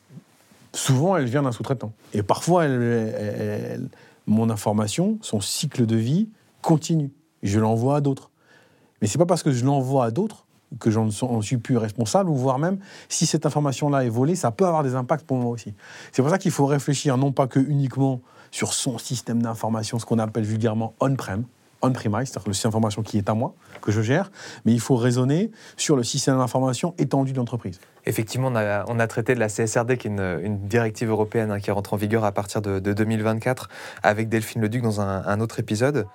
souvent, 0.74 1.18
elle 1.18 1.26
vient 1.26 1.44
d'un 1.44 1.52
sous-traitant. 1.52 1.92
Et 2.14 2.24
parfois, 2.24 2.66
mon 4.28 4.50
information, 4.50 5.18
son 5.22 5.42
cycle 5.42 5.86
de 5.86 5.96
vie 5.96 6.30
continue. 6.62 7.12
Je 7.44 7.60
l'envoie 7.60 7.98
à 7.98 8.02
d'autres. 8.02 8.32
Mais 9.02 9.08
c'est 9.08 9.18
pas 9.18 9.26
parce 9.26 9.44
que 9.44 9.52
je 9.52 9.66
l'envoie 9.66 10.06
à 10.06 10.12
d'autres 10.12 10.45
que 10.80 10.92
j'en 10.92 11.10
suis 11.42 11.58
plus 11.58 11.78
responsable, 11.78 12.30
ou 12.30 12.36
voire 12.36 12.60
même, 12.60 12.80
si 13.10 13.26
cette 13.26 13.46
information-là 13.46 14.06
est 14.06 14.10
volée, 14.10 14.36
ça 14.36 14.52
peut 14.52 14.66
avoir 14.66 14.84
des 14.84 14.96
impacts 14.96 15.26
pour 15.26 15.38
moi 15.38 15.52
aussi. 15.52 15.74
C'est 16.12 16.22
pour 16.22 16.32
ça 16.32 16.38
qu'il 16.38 16.52
faut 16.52 16.66
réfléchir 16.66 17.18
non 17.18 17.32
pas 17.32 17.48
que 17.48 17.60
uniquement 17.60 18.22
sur 18.52 18.74
son 18.74 18.98
système 18.98 19.42
d'information, 19.42 20.00
ce 20.00 20.06
qu'on 20.06 20.20
appelle 20.20 20.46
vulgairement 20.46 20.94
on-prem, 21.00 21.46
on-premise, 21.82 22.30
c'est-à-dire 22.30 22.48
le 22.48 22.54
système 22.54 22.70
d'information 22.70 23.04
qui 23.04 23.18
est 23.18 23.30
à 23.30 23.34
moi, 23.34 23.54
que 23.82 23.92
je 23.92 24.02
gère, 24.02 24.32
mais 24.66 24.74
il 24.74 24.80
faut 24.80 24.96
raisonner 24.96 25.52
sur 25.78 25.96
le 25.96 26.04
système 26.04 26.38
d'information 26.38 26.94
étendu 26.98 27.34
de 27.34 27.38
l'entreprise. 27.38 27.80
Effectivement, 28.06 28.52
on 28.54 29.00
a, 29.00 29.08
traité 29.08 29.36
de 29.36 29.40
la 29.40 29.50
CSRD, 29.50 29.98
qui 29.98 30.08
est 30.08 30.12
une, 30.12 30.68
directive 30.68 31.10
européenne 31.10 31.52
hein, 31.52 31.60
qui 31.60 31.72
rentre 31.72 31.94
en 31.94 31.98
vigueur 31.98 32.24
à 32.24 32.32
partir 32.32 32.62
de, 32.62 32.80
2024, 32.80 33.70
avec 34.04 34.30
Delphine 34.30 34.62
Leduc 34.62 34.84
dans 34.84 35.02
un 35.02 35.40
autre 35.40 35.60
épisode. 35.60 36.08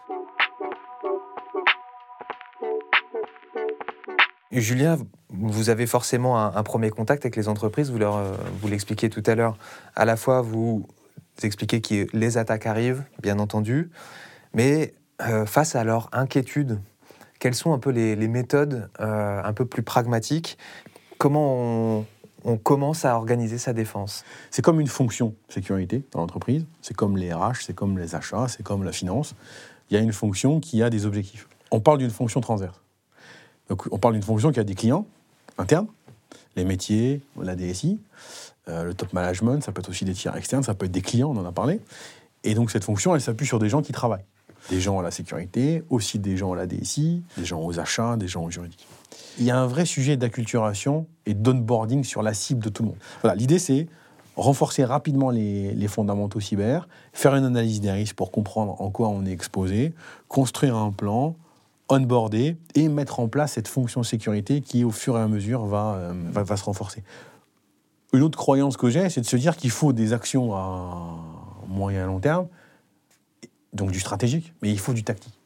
Julien, 4.52 4.99
vous 5.28 5.71
avez 5.71 5.87
forcément 5.87 6.37
un, 6.45 6.62
premier 6.64 6.90
contact 6.90 7.25
avec 7.25 7.37
les 7.37 7.47
entreprises, 7.47 7.90
vous, 7.92 7.99
leur, 7.99 8.16
euh, 8.16 8.33
vous 8.61 8.66
l'expliquez 8.66 9.09
tout 9.09 9.23
à 9.26 9.37
l'heure. 9.37 9.57
À 9.95 10.04
la 10.04 10.16
fois, 10.16 10.42
vous 10.42 10.88
expliquez 11.45 11.80
que 11.80 12.09
les 12.12 12.37
attaques 12.37 12.66
arrivent, 12.66 13.04
bien 13.23 13.38
entendu, 13.38 13.90
mais 14.52 14.95
euh, 15.23 15.47
face 15.47 15.76
à 15.76 15.85
leur 15.85 16.09
inquiétude, 16.12 16.80
quelles 17.38 17.54
sont 17.54 17.73
un 17.73 17.78
peu 17.78 17.90
les, 17.90 18.16
méthodes 18.26 18.90
euh, 18.99 19.40
un 19.42 19.52
peu 19.52 19.66
plus 19.66 19.85
pragmatiques? 19.85 20.59
Comment 21.16 21.54
on, 21.54 22.07
on 22.42 22.57
commence 22.57 23.04
à 23.04 23.14
organiser 23.14 23.57
sa 23.57 23.73
défense? 23.73 24.25
C'est 24.50 24.62
comme 24.62 24.80
une 24.80 24.88
fonction 24.88 25.37
sécurité 25.49 26.02
dans 26.11 26.21
l'entreprise, 26.21 26.66
c'est 26.83 26.97
comme 26.97 27.16
les 27.16 27.33
RH, 27.33 27.62
c'est 27.62 27.75
comme 27.75 27.99
les 27.99 28.16
achats, 28.16 28.49
c'est 28.49 28.64
comme 28.64 28.83
la 28.83 28.92
finance. 28.92 29.37
Il 29.90 29.95
y 29.95 29.97
a 29.97 30.02
une 30.02 30.12
fonction 30.12 30.59
qui 30.59 30.83
a 30.83 30.90
des 30.90 31.07
objectifs. 31.07 31.49
On 31.71 31.78
parle 31.78 31.99
d'une 31.99 32.11
fonction 32.11 32.40
transverse. 32.40 32.80
Donc, 33.70 33.84
on 33.90 33.98
parle 33.98 34.14
d'une 34.14 34.22
fonction 34.22 34.52
qui 34.52 34.60
a 34.60 34.64
des 34.64 34.74
clients 34.74 35.06
internes, 35.56 35.86
les 36.56 36.64
métiers, 36.64 37.22
la 37.40 37.54
DSI, 37.54 37.98
euh, 38.68 38.84
le 38.84 38.94
top 38.94 39.12
management, 39.12 39.62
ça 39.62 39.72
peut 39.72 39.80
être 39.80 39.88
aussi 39.88 40.04
des 40.04 40.12
tiers 40.12 40.36
externes, 40.36 40.62
ça 40.62 40.74
peut 40.74 40.86
être 40.86 40.92
des 40.92 41.00
clients, 41.00 41.30
on 41.30 41.38
en 41.38 41.46
a 41.46 41.52
parlé. 41.52 41.80
Et 42.44 42.54
donc 42.54 42.70
cette 42.70 42.84
fonction, 42.84 43.14
elle 43.14 43.20
s'appuie 43.20 43.46
sur 43.46 43.58
des 43.58 43.68
gens 43.68 43.80
qui 43.80 43.92
travaillent. 43.92 44.24
Des 44.68 44.80
gens 44.80 44.98
à 44.98 45.02
la 45.02 45.10
sécurité, 45.10 45.82
aussi 45.88 46.18
des 46.18 46.36
gens 46.36 46.52
à 46.52 46.56
la 46.56 46.66
DSI, 46.66 47.22
des 47.38 47.44
gens 47.44 47.62
aux 47.62 47.78
achats, 47.78 48.16
des 48.16 48.28
gens 48.28 48.44
au 48.44 48.50
juridique. 48.50 48.86
Il 49.38 49.44
y 49.44 49.50
a 49.50 49.58
un 49.58 49.66
vrai 49.66 49.86
sujet 49.86 50.16
d'acculturation 50.16 51.06
et 51.24 51.34
d'onboarding 51.34 52.04
sur 52.04 52.22
la 52.22 52.34
cible 52.34 52.62
de 52.62 52.68
tout 52.68 52.82
le 52.82 52.88
monde. 52.90 52.98
Voilà, 53.22 53.36
l'idée 53.36 53.58
c'est 53.58 53.86
renforcer 54.36 54.84
rapidement 54.84 55.30
les, 55.30 55.88
fondamentaux 55.88 56.40
cyber, 56.40 56.88
faire 57.12 57.34
une 57.34 57.44
analyse 57.44 57.80
des 57.80 57.90
risques 57.90 58.16
pour 58.16 58.30
comprendre 58.30 58.80
en 58.80 58.90
quoi 58.90 59.08
on 59.08 59.24
est 59.24 59.32
exposé, 59.32 59.92
construire 60.28 60.76
un 60.76 60.92
plan, 60.92 61.36
onboarder 61.90 62.56
et 62.75 62.88
mettre 62.88 63.20
en 63.20 63.28
place 63.28 63.52
cette 63.52 63.68
fonction 63.68 64.02
sécurité 64.02 64.61
qui, 64.61 64.85
au 64.85 64.90
fur 64.90 65.18
et 65.18 65.20
à 65.20 65.28
mesure, 65.28 65.66
va, 65.66 65.94
euh, 65.97 66.12
va, 66.32 66.56
se 66.56 66.64
renforcer. 66.64 67.02
Une 68.12 68.23
autre 68.23 68.38
croyance 68.38 68.76
que 68.76 68.88
j'ai, 68.88 69.09
c'est 69.11 69.20
de 69.20 69.26
se 69.26 69.37
dire 69.37 69.56
qu'il 69.56 69.70
faut 69.70 69.92
des 69.92 70.12
actions 70.12 70.54
à 70.54 71.16
moyen 71.68 72.04
et 72.04 72.06
long 72.06 72.20
terme, 72.20 72.47
donc 73.73 73.90
du 73.90 74.00
stratégique, 74.00 74.52
mais 74.62 74.70
il 74.70 74.78
faut 74.78 74.92
du 74.92 75.04
tactique. 75.04 75.38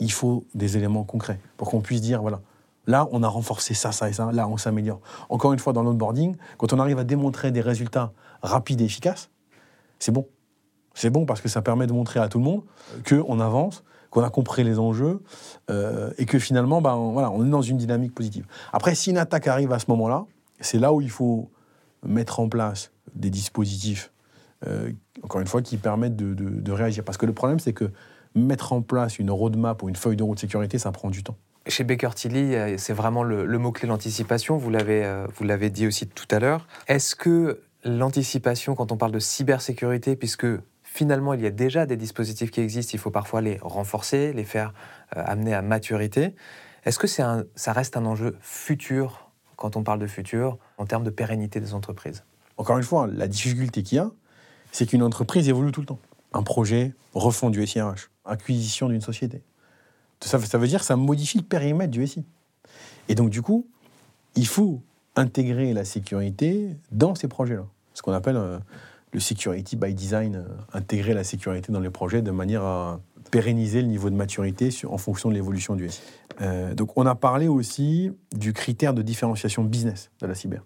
Il 0.00 0.12
faut 0.12 0.44
des 0.54 0.76
éléments 0.76 1.04
concrets 1.04 1.38
pour 1.56 1.70
qu'on 1.70 1.80
puisse 1.80 2.00
dire, 2.00 2.20
voilà, 2.20 2.40
là, 2.86 3.08
on 3.12 3.22
a 3.22 3.28
renforcé 3.28 3.74
ça, 3.74 3.92
ça 3.92 4.08
et 4.08 4.12
ça, 4.12 4.30
là, 4.32 4.48
on 4.48 4.56
s'améliore. 4.56 5.00
Encore 5.28 5.52
une 5.52 5.58
fois, 5.58 5.72
dans 5.72 5.82
l'onboarding, 5.82 6.36
quand 6.58 6.72
on 6.72 6.78
arrive 6.78 6.98
à 6.98 7.04
démontrer 7.04 7.50
des 7.52 7.60
résultats 7.60 8.12
rapides 8.42 8.80
et 8.80 8.84
efficaces, 8.84 9.30
c'est 9.98 10.12
bon. 10.12 10.26
C'est 10.94 11.10
bon 11.10 11.26
parce 11.26 11.40
que 11.40 11.48
ça 11.48 11.60
permet 11.60 11.86
de 11.88 11.92
montrer 11.92 12.20
à 12.20 12.28
tout 12.28 12.38
le 12.38 12.44
monde 12.44 12.62
qu'on 13.08 13.40
avance, 13.40 13.82
qu'on 14.14 14.22
a 14.22 14.30
compris 14.30 14.62
les 14.62 14.78
enjeux 14.78 15.20
euh, 15.70 16.12
et 16.18 16.24
que 16.24 16.38
finalement, 16.38 16.80
ben, 16.80 16.94
voilà, 17.12 17.32
on 17.32 17.44
est 17.44 17.50
dans 17.50 17.62
une 17.62 17.76
dynamique 17.76 18.14
positive. 18.14 18.46
Après, 18.72 18.94
si 18.94 19.10
une 19.10 19.18
attaque 19.18 19.48
arrive 19.48 19.72
à 19.72 19.80
ce 19.80 19.86
moment-là, 19.88 20.24
c'est 20.60 20.78
là 20.78 20.92
où 20.92 21.00
il 21.00 21.10
faut 21.10 21.50
mettre 22.06 22.38
en 22.38 22.48
place 22.48 22.92
des 23.16 23.28
dispositifs, 23.28 24.12
euh, 24.68 24.92
encore 25.24 25.40
une 25.40 25.48
fois, 25.48 25.62
qui 25.62 25.78
permettent 25.78 26.14
de, 26.14 26.72
réagir. 26.72 27.02
Parce 27.02 27.18
que 27.18 27.26
le 27.26 27.32
problème, 27.32 27.58
c'est 27.58 27.72
que 27.72 27.90
mettre 28.36 28.72
en 28.72 28.82
place 28.82 29.18
une 29.18 29.32
roadmap 29.32 29.82
ou 29.82 29.88
une 29.88 29.96
feuille 29.96 30.16
de 30.16 30.22
route 30.22 30.36
de 30.36 30.40
sécurité, 30.40 30.78
ça 30.78 30.92
prend 30.92 31.10
du 31.10 31.24
temps. 31.24 31.36
Chez 31.66 31.82
Baker 31.82 32.10
Tilly, 32.14 32.54
euh, 32.54 32.76
c'est 32.78 32.92
vraiment 32.92 33.24
le, 33.24 33.44
le 33.44 33.58
mot-clé 33.58 33.88
l'anticipation. 33.88 34.58
Vous 34.58 34.70
l'avez 34.70 35.70
dit 35.70 35.88
aussi 35.88 36.06
tout 36.06 36.28
à 36.30 36.38
l'heure. 36.38 36.68
Est-ce 36.86 37.16
que 37.16 37.62
l'anticipation, 37.82 38.76
quand 38.76 38.92
on 38.92 38.96
parle 38.96 39.12
de 39.12 39.18
cybersécurité, 39.18 40.14
puisque 40.14 40.46
finalement, 40.94 41.34
il 41.34 41.40
y 41.40 41.46
a 41.46 41.50
déjà 41.50 41.86
des 41.86 41.96
dispositifs 41.96 42.52
qui 42.52 42.60
existent, 42.60 42.92
il 42.94 43.00
faut 43.00 43.10
parfois 43.10 43.40
les 43.40 43.58
renforcer, 43.60 44.32
les 44.32 44.44
faire 44.44 44.72
euh, 45.16 45.22
amener 45.26 45.52
à 45.52 45.60
maturité. 45.60 46.36
Est-ce 46.84 47.00
que 47.00 47.08
ça 47.08 47.72
reste 47.72 47.96
un 47.96 48.06
enjeu 48.06 48.36
futur, 48.40 49.30
quand 49.56 49.76
on 49.76 49.82
parle 49.82 49.98
de 49.98 50.06
futur, 50.06 50.56
en 50.78 50.86
termes 50.86 51.02
de 51.02 51.10
pérennité 51.10 51.58
des 51.58 51.74
entreprises? 51.74 52.22
Encore 52.58 52.78
une 52.78 52.84
fois, 52.84 53.08
la 53.08 53.26
difficulté 53.26 53.82
qu'il 53.82 53.96
y 53.96 53.98
a, 53.98 54.12
c'est 54.70 54.86
qu'une 54.86 55.02
entreprise 55.02 55.48
évolue 55.48 55.72
tout 55.72 55.80
le 55.80 55.86
temps. 55.86 55.98
Un 56.32 56.44
projet, 56.44 56.94
refond 57.12 57.50
du 57.50 57.66
SIRH, 57.66 58.10
acquisition 58.24 58.88
d'une 58.88 59.00
société. 59.00 59.42
Ça, 60.20 60.38
ça 60.38 60.58
veut 60.58 60.68
dire 60.68 60.80
que 60.80 60.86
ça 60.86 60.96
modifie 60.96 61.38
le 61.38 61.44
périmètre 61.44 61.90
du 61.90 62.06
SI. 62.06 62.24
Et 63.08 63.16
donc, 63.16 63.30
du 63.30 63.42
coup, 63.42 63.66
il 64.36 64.46
faut 64.46 64.80
intégrer 65.16 65.72
la 65.72 65.84
sécurité 65.84 66.76
dans 66.92 67.16
ces 67.16 67.26
projets-là. 67.26 67.66
Ce 67.94 68.02
qu'on 68.02 68.12
appelle 68.12 68.36
euh, 68.36 68.58
le 69.14 69.20
security 69.20 69.76
by 69.76 69.94
design, 69.94 70.36
euh, 70.36 70.44
intégrer 70.72 71.14
la 71.14 71.24
sécurité 71.24 71.72
dans 71.72 71.80
les 71.80 71.88
projets 71.88 72.20
de 72.20 72.32
manière 72.32 72.64
à 72.64 73.00
pérenniser 73.30 73.80
le 73.80 73.88
niveau 73.88 74.10
de 74.10 74.16
maturité 74.16 74.68
en 74.86 74.98
fonction 74.98 75.28
de 75.30 75.34
l'évolution 75.34 75.76
du 75.76 75.88
SI. 75.88 76.02
Euh, 76.42 76.74
donc 76.74 76.96
on 76.98 77.06
a 77.06 77.14
parlé 77.14 77.48
aussi 77.48 78.10
du 78.36 78.52
critère 78.52 78.92
de 78.92 79.02
différenciation 79.02 79.64
business 79.64 80.10
de 80.20 80.26
la 80.26 80.34
cyber. 80.34 80.62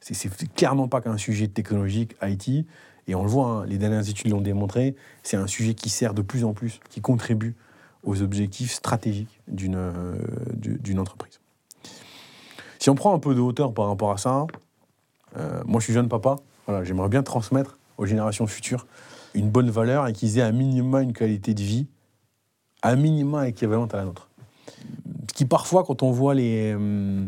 C'est 0.00 0.52
clairement 0.52 0.88
pas 0.88 1.00
qu'un 1.00 1.16
sujet 1.16 1.46
technologique 1.46 2.16
IT, 2.22 2.66
et 3.06 3.14
on 3.14 3.22
le 3.22 3.28
voit, 3.28 3.46
hein, 3.46 3.66
les 3.66 3.78
dernières 3.78 4.08
études 4.08 4.30
l'ont 4.30 4.40
démontré, 4.40 4.96
c'est 5.22 5.36
un 5.36 5.46
sujet 5.46 5.74
qui 5.74 5.88
sert 5.88 6.12
de 6.12 6.22
plus 6.22 6.44
en 6.44 6.52
plus, 6.52 6.80
qui 6.90 7.00
contribue 7.00 7.54
aux 8.02 8.20
objectifs 8.20 8.72
stratégiques 8.72 9.40
d'une 9.46 9.76
euh, 9.76 10.98
entreprise. 10.98 11.40
Si 12.80 12.90
on 12.90 12.96
prend 12.96 13.14
un 13.14 13.20
peu 13.20 13.36
de 13.36 13.40
hauteur 13.40 13.72
par 13.72 13.86
rapport 13.86 14.10
à 14.10 14.16
ça, 14.16 14.46
moi 15.64 15.80
je 15.80 15.84
suis 15.84 15.92
jeune 15.92 16.08
papa, 16.08 16.36
voilà, 16.66 16.82
j'aimerais 16.82 17.08
bien 17.08 17.22
transmettre 17.22 17.78
aux 17.98 18.06
générations 18.06 18.46
futures 18.46 18.86
une 19.34 19.50
bonne 19.50 19.70
valeur 19.70 20.06
et 20.06 20.12
qu'ils 20.12 20.38
aient 20.38 20.42
un 20.42 20.52
minimum 20.52 21.02
une 21.02 21.12
qualité 21.12 21.54
de 21.54 21.62
vie, 21.62 21.86
un 22.82 22.96
minimum 22.96 23.44
équivalente 23.44 23.94
à 23.94 23.98
la 23.98 24.04
nôtre. 24.04 24.28
Ce 25.28 25.34
qui 25.34 25.44
parfois, 25.44 25.84
quand 25.84 26.02
on 26.02 26.10
voit 26.10 26.34
les, 26.34 26.74
euh, 26.74 27.24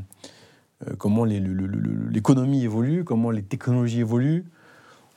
euh, 0.86 0.94
comment 0.98 1.24
l'économie 1.24 2.64
évolue, 2.64 3.04
comment 3.04 3.30
les 3.30 3.42
technologies 3.42 4.00
évoluent, 4.00 4.44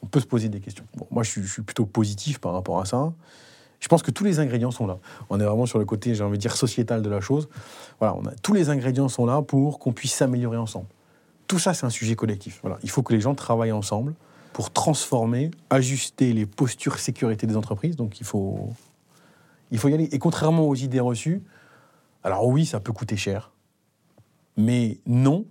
on 0.03 0.07
peut 0.07 0.19
se 0.19 0.27
poser 0.27 0.47
des 0.47 0.59
questions. 0.59 0.85
moi, 1.09 1.23
je 1.23 1.41
suis, 1.41 1.61
plutôt 1.63 1.85
positif 1.85 2.39
par 2.39 2.53
rapport 2.53 2.79
à 2.79 2.85
ça. 2.85 3.11
Je 3.79 3.87
pense 3.87 4.01
que 4.01 4.11
tous 4.11 4.23
les 4.23 4.39
ingrédients 4.39 4.71
sont 4.71 4.87
là. 4.87 4.97
On 5.29 5.39
est 5.39 5.43
vraiment 5.43 5.65
sur 5.65 5.79
le 5.79 5.85
côté, 5.85 6.15
j'ai 6.15 6.23
envie 6.23 6.37
de 6.37 6.41
dire, 6.41 6.55
sociétal 6.55 7.01
de 7.01 7.09
la 7.09 7.19
chose. 7.19 7.49
Voilà, 7.99 8.15
tous 8.41 8.53
les 8.53 8.69
ingrédients 8.69 9.07
sont 9.07 9.25
là 9.25 9.41
pour 9.41 9.79
qu'on 9.79 9.91
puisse 9.91 10.13
s'améliorer 10.13 10.57
ensemble. 10.57 10.87
Tout 11.47 11.59
ça, 11.59 11.73
c'est 11.73 11.85
un 11.85 11.91
sujet 11.91 12.15
collectif. 12.15 12.59
Voilà. 12.61 12.77
Il 12.83 12.89
faut 12.89 13.03
que 13.03 13.13
les 13.13 13.21
gens 13.21 13.35
travaillent 13.35 13.71
ensemble 13.71 14.13
pour 14.57 14.71
transformer, 14.71 15.51
ajuster 15.69 16.33
les 16.33 16.47
postures 16.47 16.97
sécurité 16.97 17.45
des 17.45 17.55
entreprises. 17.55 17.95
Donc 17.95 18.19
il 18.19 18.25
faut, 18.25 18.71
il 19.69 19.77
faut 19.77 19.87
y 19.87 19.93
aller. 19.93 20.05
Et 20.05 20.17
contrairement 20.17 20.67
aux 20.67 20.73
idées 20.73 20.99
reçues, 20.99 21.43
alors 22.23 22.47
oui, 22.47 22.65
ça 22.65 22.79
peut 22.79 22.91
coûter 22.91 23.17
cher, 23.17 23.51
mais 24.55 24.97
non, 25.05 25.45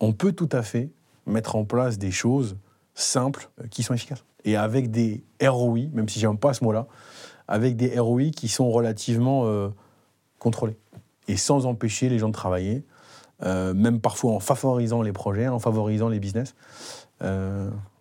on 0.00 0.12
peut 0.12 0.32
tout 0.32 0.50
à 0.52 0.60
fait 0.60 0.90
mettre 1.24 1.56
en 1.56 1.64
place 1.64 1.96
des 1.96 2.10
choses 2.10 2.58
simples 2.94 3.48
euh, 3.58 3.68
qui 3.68 3.82
sont 3.82 3.94
efficaces. 3.94 4.22
Et 4.44 4.54
avec 4.54 4.90
des 4.90 5.24
ROI, 5.42 5.86
même 5.94 6.10
si 6.10 6.20
j'aime 6.20 6.36
pas 6.36 6.52
ce 6.52 6.62
mot-là, 6.62 6.88
avec 7.48 7.76
des 7.76 7.98
ROI 7.98 8.32
qui 8.36 8.48
sont 8.48 8.70
relativement 8.70 9.46
euh, 9.46 9.70
contrôlés. 10.38 10.76
Et 11.26 11.38
sans 11.38 11.64
empêcher 11.64 12.10
les 12.10 12.18
gens 12.18 12.28
de 12.28 12.34
travailler, 12.34 12.84
euh, 13.44 13.72
même 13.72 13.98
parfois 13.98 14.32
en 14.32 14.40
favorisant 14.40 15.00
les 15.00 15.14
projets, 15.14 15.48
en 15.48 15.58
favorisant 15.58 16.10
les 16.10 16.20
business. 16.20 16.54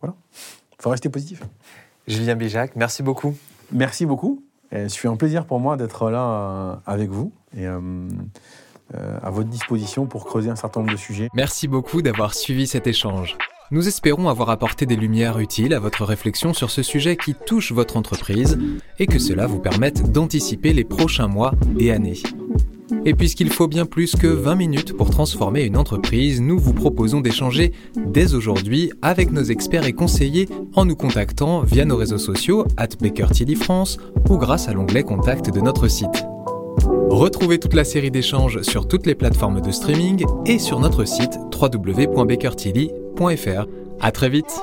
Voilà, 0.01 0.15
il 0.31 0.81
faut 0.81 0.89
rester 0.89 1.09
positif. 1.09 1.41
Julien 2.07 2.35
Bijac, 2.35 2.75
merci 2.75 3.03
beaucoup. 3.03 3.35
Merci 3.71 4.05
beaucoup. 4.05 4.43
Ce 4.71 4.89
fut 4.89 5.07
un 5.07 5.15
plaisir 5.15 5.45
pour 5.45 5.59
moi 5.59 5.77
d'être 5.77 6.09
là 6.09 6.23
euh, 6.23 6.75
avec 6.85 7.09
vous 7.09 7.31
et 7.55 7.65
euh, 7.65 9.19
à 9.21 9.29
votre 9.29 9.49
disposition 9.49 10.05
pour 10.07 10.25
creuser 10.25 10.49
un 10.49 10.55
certain 10.55 10.81
nombre 10.81 10.93
de 10.93 10.97
sujets. 10.97 11.29
Merci 11.33 11.67
beaucoup 11.67 12.01
d'avoir 12.01 12.33
suivi 12.33 12.67
cet 12.67 12.87
échange. 12.87 13.37
Nous 13.71 13.87
espérons 13.87 14.29
avoir 14.29 14.49
apporté 14.49 14.87
des 14.87 14.95
lumières 14.95 15.37
utiles 15.37 15.75
à 15.75 15.79
votre 15.79 16.03
réflexion 16.03 16.53
sur 16.53 16.71
ce 16.71 16.81
sujet 16.81 17.15
qui 17.15 17.35
touche 17.35 17.71
votre 17.71 17.97
entreprise 17.97 18.57
et 18.97 19.05
que 19.05 19.19
cela 19.19 19.45
vous 19.45 19.59
permette 19.59 20.11
d'anticiper 20.11 20.73
les 20.73 20.83
prochains 20.83 21.27
mois 21.27 21.53
et 21.77 21.91
années. 21.91 22.17
Et 23.05 23.13
puisqu'il 23.13 23.49
faut 23.49 23.67
bien 23.67 23.85
plus 23.85 24.15
que 24.15 24.27
20 24.27 24.55
minutes 24.55 24.95
pour 24.95 25.09
transformer 25.09 25.63
une 25.63 25.77
entreprise, 25.77 26.41
nous 26.41 26.57
vous 26.57 26.73
proposons 26.73 27.21
d'échanger 27.21 27.71
dès 27.95 28.33
aujourd'hui 28.33 28.91
avec 29.01 29.31
nos 29.31 29.43
experts 29.43 29.85
et 29.85 29.93
conseillers 29.93 30.47
en 30.75 30.85
nous 30.85 30.95
contactant 30.95 31.61
via 31.61 31.85
nos 31.85 31.97
réseaux 31.97 32.17
sociaux 32.17 32.65
at 32.77 32.87
France 33.59 33.97
ou 34.29 34.37
grâce 34.37 34.67
à 34.67 34.73
l'onglet 34.73 35.03
Contact 35.03 35.53
de 35.53 35.61
notre 35.61 35.87
site. 35.87 36.25
Retrouvez 37.09 37.59
toute 37.59 37.73
la 37.73 37.83
série 37.83 38.11
d'échanges 38.11 38.61
sur 38.61 38.87
toutes 38.87 39.05
les 39.05 39.15
plateformes 39.15 39.61
de 39.61 39.71
streaming 39.71 40.25
et 40.45 40.59
sur 40.59 40.79
notre 40.79 41.05
site 41.05 41.39
www.bakertilly.fr. 41.59 43.67
À 43.99 44.11
très 44.11 44.29
vite! 44.29 44.61